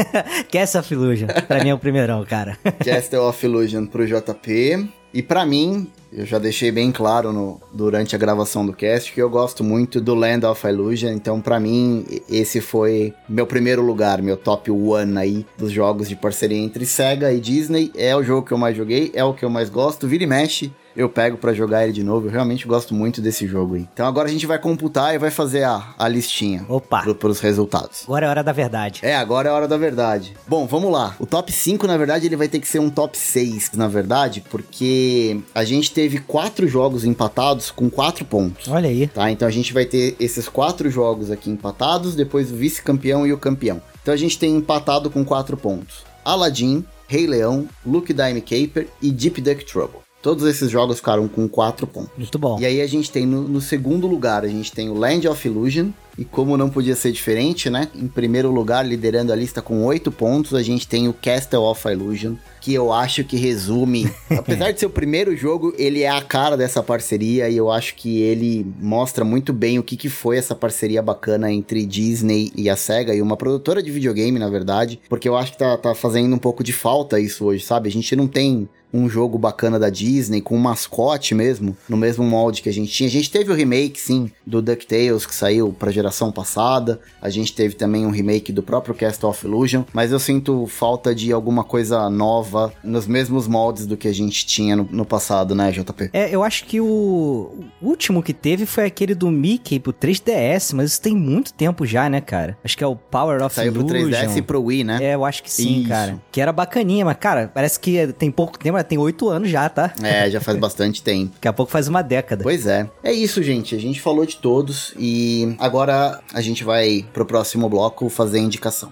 [0.51, 1.29] Castle of Illusion.
[1.47, 2.59] Pra mim é o primeirão, cara.
[2.85, 4.89] Castle of Illusion pro JP.
[5.13, 9.21] E pra mim, eu já deixei bem claro no, durante a gravação do cast que
[9.21, 11.11] eu gosto muito do Land of Illusion.
[11.11, 16.17] Então, pra mim, esse foi meu primeiro lugar, meu top one aí dos jogos de
[16.17, 17.91] parceria entre Sega e Disney.
[17.97, 20.07] É o jogo que eu mais joguei, é o que eu mais gosto.
[20.07, 20.73] Vira e mexe.
[20.99, 23.89] Eu pego pra jogar ele de novo, eu realmente gosto muito desse jogo aí.
[23.95, 27.03] Então agora a gente vai computar e vai fazer a, a listinha Opa.
[27.03, 28.03] pro, pros resultados.
[28.03, 28.99] Agora é hora da verdade.
[29.05, 30.35] É, agora é a hora da verdade.
[30.45, 31.15] Bom, vamos lá.
[31.21, 34.43] O top 5, na verdade, ele vai ter que ser um top 6, na verdade,
[34.51, 38.67] porque a gente teve quatro jogos empatados com quatro pontos.
[38.67, 39.07] Olha aí.
[39.07, 39.31] Tá?
[39.31, 43.39] Então a gente vai ter esses quatro jogos aqui empatados, depois o vice-campeão e o
[43.39, 43.81] campeão.
[44.03, 49.13] Então a gente tem empatado com quatro pontos: Aladdin, Rei Leão, Luke Dime Caper e
[49.13, 50.08] Deep Duck Trouble.
[50.21, 52.11] Todos esses jogos ficaram com quatro pontos.
[52.17, 52.59] Muito bom.
[52.61, 55.47] E aí a gente tem no, no segundo lugar, a gente tem o Land of
[55.47, 55.91] Illusion.
[56.19, 57.89] E como não podia ser diferente, né?
[57.95, 61.89] Em primeiro lugar, liderando a lista com oito pontos, a gente tem o Castle of
[61.89, 64.11] Illusion, que eu acho que resume.
[64.37, 67.95] apesar de ser o primeiro jogo, ele é a cara dessa parceria e eu acho
[67.95, 72.69] que ele mostra muito bem o que, que foi essa parceria bacana entre Disney e
[72.69, 75.01] a SEGA e uma produtora de videogame, na verdade.
[75.09, 77.89] Porque eu acho que tá, tá fazendo um pouco de falta isso hoje, sabe?
[77.89, 82.25] A gente não tem um jogo bacana da Disney, com um mascote mesmo, no mesmo
[82.25, 83.09] molde que a gente tinha.
[83.09, 87.01] A gente teve o remake, sim, do DuckTales, que saiu pra geração passada.
[87.21, 91.15] A gente teve também um remake do próprio Castle of Illusion, mas eu sinto falta
[91.15, 95.55] de alguma coisa nova, nos mesmos moldes do que a gente tinha no, no passado,
[95.55, 96.11] né, JP?
[96.13, 100.93] É, eu acho que o último que teve foi aquele do Mickey pro 3DS, mas
[100.93, 102.57] isso tem muito tempo já, né, cara?
[102.65, 104.11] Acho que é o Power of Saiu pro Illusion.
[104.11, 104.99] 3DS e pro Wii, né?
[105.01, 105.89] É, eu acho que sim, Isso.
[105.89, 106.21] cara.
[106.33, 109.93] Que era bacaninha, mas, cara, parece que tem pouco tempo, tem oito anos já, tá?
[110.03, 111.33] É, já faz bastante tempo.
[111.35, 112.43] Daqui a pouco faz uma década.
[112.43, 112.89] Pois é.
[113.03, 113.75] É isso, gente.
[113.75, 118.43] A gente falou de todos e agora a gente vai pro próximo bloco fazer a
[118.43, 118.91] indicação.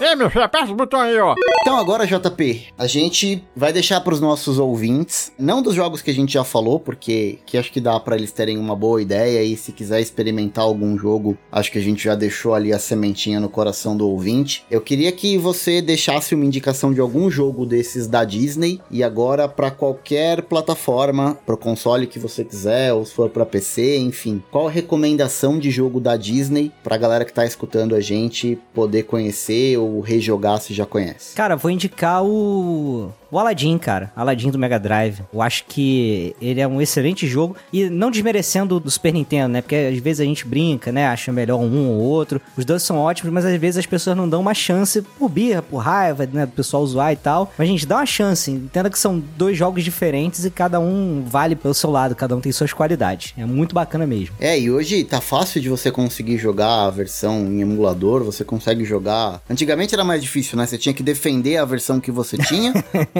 [0.00, 1.36] Ei, meu filho, aperta o botão aí, ó.
[1.62, 6.14] Então agora, JP, a gente vai deixar pros nossos ouvintes, não dos jogos que a
[6.14, 9.56] gente já falou, porque que acho que dá pra eles terem uma boa ideia e
[9.56, 13.48] se quiser experimentar algum jogo, acho que a gente já deixou ali a sementinha no
[13.48, 14.66] coração do ouvinte.
[14.68, 19.48] Eu queria que você deixasse uma indicação de algum jogo desses da Disney e agora
[19.48, 24.42] pra qualquer plataforma, pro console que você quiser, ou se for pra PC, enfim.
[24.50, 29.04] Qual a recomendação de jogo da Disney pra galera que tá escutando a gente poder
[29.04, 31.34] conhecer ou rejogar se já conhece?
[31.34, 33.12] Cara, vou indicar o.
[33.30, 34.12] O Aladdin, cara.
[34.14, 35.18] Aladdin do Mega Drive.
[35.32, 37.56] Eu acho que ele é um excelente jogo.
[37.72, 39.60] E não desmerecendo do Super Nintendo, né?
[39.60, 41.08] Porque às vezes a gente brinca, né?
[41.08, 42.40] Acha melhor um ou outro.
[42.56, 45.62] Os dois são ótimos, mas às vezes as pessoas não dão uma chance por birra,
[45.62, 46.46] por raiva, né?
[46.46, 47.52] Do pessoal zoar e tal.
[47.58, 48.52] Mas, gente, dá uma chance.
[48.52, 52.14] Entenda que são dois jogos diferentes e cada um vale pelo seu lado.
[52.14, 53.34] Cada um tem suas qualidades.
[53.36, 54.36] É muito bacana mesmo.
[54.38, 58.84] É, e hoje tá fácil de você conseguir jogar a versão em emulador, você consegue
[58.84, 59.42] jogar.
[59.50, 60.66] Antigamente era mais difícil, né?
[60.66, 62.72] Você tinha que defender a versão que você tinha.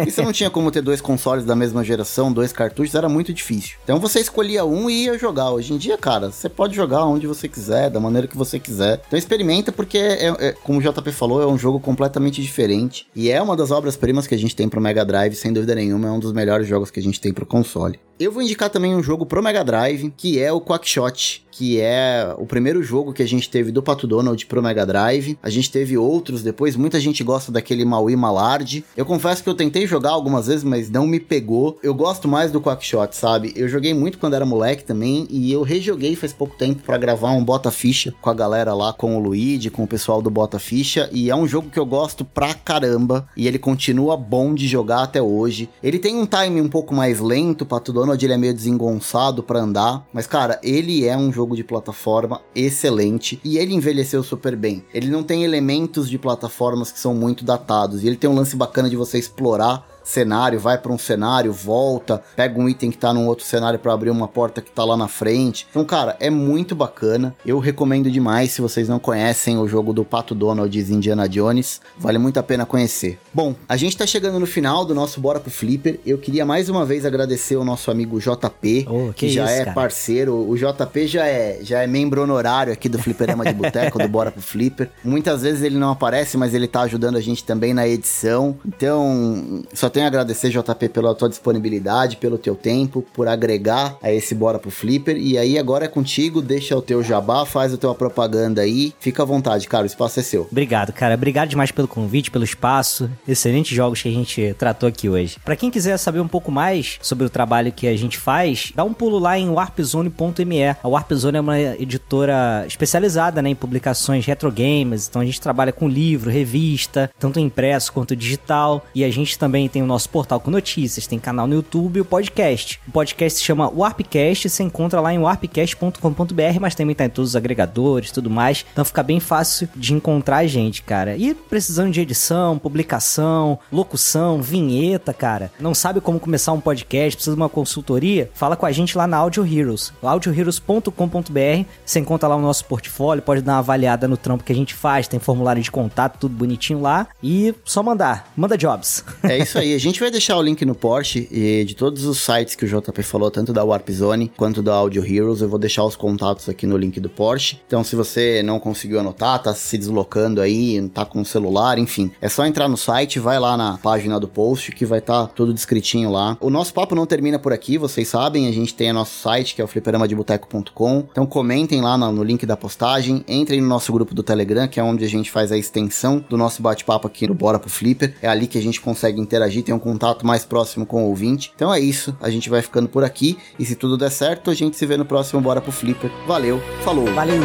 [0.07, 3.33] e você não tinha como ter dois consoles da mesma geração, dois cartuchos, era muito
[3.33, 3.77] difícil.
[3.85, 5.51] Então você escolhia um e ia jogar.
[5.51, 9.03] Hoje em dia, cara, você pode jogar onde você quiser, da maneira que você quiser.
[9.07, 13.07] Então experimenta, porque, é, é- como o JP falou, é um jogo completamente diferente.
[13.15, 16.09] E é uma das obras-primas que a gente tem pro Mega Drive, sem dúvida nenhuma,
[16.09, 17.99] é um dos melhores jogos que a gente tem pro console.
[18.19, 22.35] Eu vou indicar também um jogo pro Mega Drive, que é o Quackshot, que é
[22.37, 25.39] o primeiro jogo que a gente teve do Pato Donald pro Mega Drive.
[25.41, 28.85] A gente teve outros depois, muita gente gosta daquele Maui Malard.
[28.97, 31.79] Eu confesso que eu tentei jogar algumas vezes, mas não me pegou.
[31.81, 33.53] Eu gosto mais do Quackshot, sabe?
[33.55, 37.31] Eu joguei muito quando era moleque também, e eu rejoguei faz pouco tempo pra gravar
[37.31, 40.59] um Bota Ficha com a galera lá, com o Luigi, com o pessoal do Bota
[40.59, 44.67] Ficha, e é um jogo que eu gosto pra caramba, e ele continua bom de
[44.67, 45.69] jogar até hoje.
[45.81, 49.41] Ele tem um time um pouco mais lento, o Pato Donald ele é meio desengonçado
[49.41, 54.57] pra andar, mas cara, ele é um jogo de plataforma excelente e ele envelheceu super
[54.57, 54.85] bem.
[54.95, 58.57] Ele não tem elementos de plataformas que são muito datados e ele tem um lance
[58.57, 63.13] bacana de você explorar cenário, vai para um cenário, volta, pega um item que tá
[63.13, 65.67] num outro cenário para abrir uma porta que tá lá na frente.
[65.71, 67.35] Então, cara, é muito bacana.
[67.45, 71.81] Eu recomendo demais se vocês não conhecem o jogo do Pato Donald e Indiana Jones,
[71.99, 73.19] vale muito a pena conhecer.
[73.33, 75.99] Bom, a gente tá chegando no final do nosso Bora pro Flipper.
[76.05, 79.53] Eu queria mais uma vez agradecer o nosso amigo JP, Oh, que, que já isso,
[79.55, 79.75] é cara.
[79.75, 80.35] parceiro.
[80.49, 84.31] O JP já é, já é membro honorário aqui do Fliperama de Boteco, do Bora
[84.31, 84.91] pro Flipper.
[85.03, 88.57] Muitas vezes ele não aparece, mas ele tá ajudando a gente também na edição.
[88.67, 94.13] Então, só tenho a agradecer, JP, pela tua disponibilidade, pelo teu tempo, por agregar a
[94.13, 95.17] esse Bora pro Flipper.
[95.17, 98.93] E aí, agora é contigo, deixa o teu jabá, faz a tua propaganda aí.
[98.99, 100.49] Fica à vontade, cara, o espaço é seu.
[100.51, 101.15] Obrigado, cara.
[101.15, 103.09] Obrigado demais pelo convite, pelo espaço.
[103.27, 105.39] Excelentes jogos que a gente tratou aqui hoje.
[105.45, 108.83] Pra quem quiser saber um pouco mais sobre o trabalho que a gente faz, dá
[108.83, 110.65] um pulo lá em warpzone.me.
[110.83, 115.73] A Warpzone é uma editora especializada né, em publicações retro games, então a gente trabalha
[115.73, 118.85] com livro, revista, tanto impresso quanto digital.
[118.93, 122.01] E a gente também tem o nosso portal com notícias, tem canal no YouTube e
[122.01, 122.81] o podcast.
[122.89, 127.31] O podcast se chama Warpcast, você encontra lá em warpcast.com.br, mas também tá em todos
[127.31, 128.65] os agregadores tudo mais.
[128.73, 131.17] Então fica bem fácil de encontrar a gente, cara.
[131.17, 135.53] E precisando de edição, publicação, locução, vinheta, cara.
[135.61, 138.31] Não sabe como começar um podcast, precisa de uma consultoria?
[138.35, 139.93] Fala com a gente lá na Audio Heroes.
[140.03, 141.69] audioheroes.com.br.
[141.85, 144.75] Você encontra lá o nosso portfólio, pode dar uma avaliada no trampo que a gente
[144.75, 147.07] faz, tem formulário de contato, tudo bonitinho lá.
[147.23, 148.33] E só mandar.
[148.37, 149.05] Manda jobs.
[149.23, 149.74] É isso aí.
[149.75, 152.69] A gente vai deixar o link no Porsche e de todos os sites que o
[152.69, 155.41] JP falou, tanto da Warp Zone quanto da Audio Heroes.
[155.41, 157.61] Eu vou deixar os contatos aqui no link do Porsche.
[157.67, 162.13] Então, se você não conseguiu anotar, tá se deslocando aí, tá com o celular, enfim,
[162.21, 165.53] é só entrar no site, vai lá na página do post que vai estar tudo
[165.53, 166.39] descritinho lá.
[166.41, 168.47] O nosso papo não termina por aqui, vocês sabem.
[168.47, 171.09] A gente tem o nosso site que é o fliperamadeboteco.com.
[171.11, 174.79] Então, comentem lá no, no link da postagem, entrem no nosso grupo do Telegram, que
[174.79, 178.15] é onde a gente faz a extensão do nosso bate-papo aqui no Bora pro Flipper.
[178.23, 181.53] É ali que a gente consegue interagir, tem um contato mais próximo com o ouvinte.
[181.55, 183.39] Então é isso, a gente vai ficando por aqui.
[183.59, 186.11] E se tudo der certo, a gente se vê no próximo Bora pro Flipper.
[186.27, 187.07] Valeu, falou!
[187.13, 187.43] Valeu!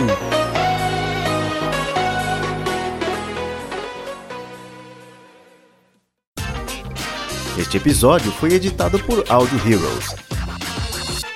[7.57, 10.15] Este episódio foi editado por Audio Heroes.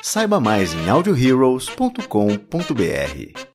[0.01, 3.52] Saiba mais em audioheroes.com.br.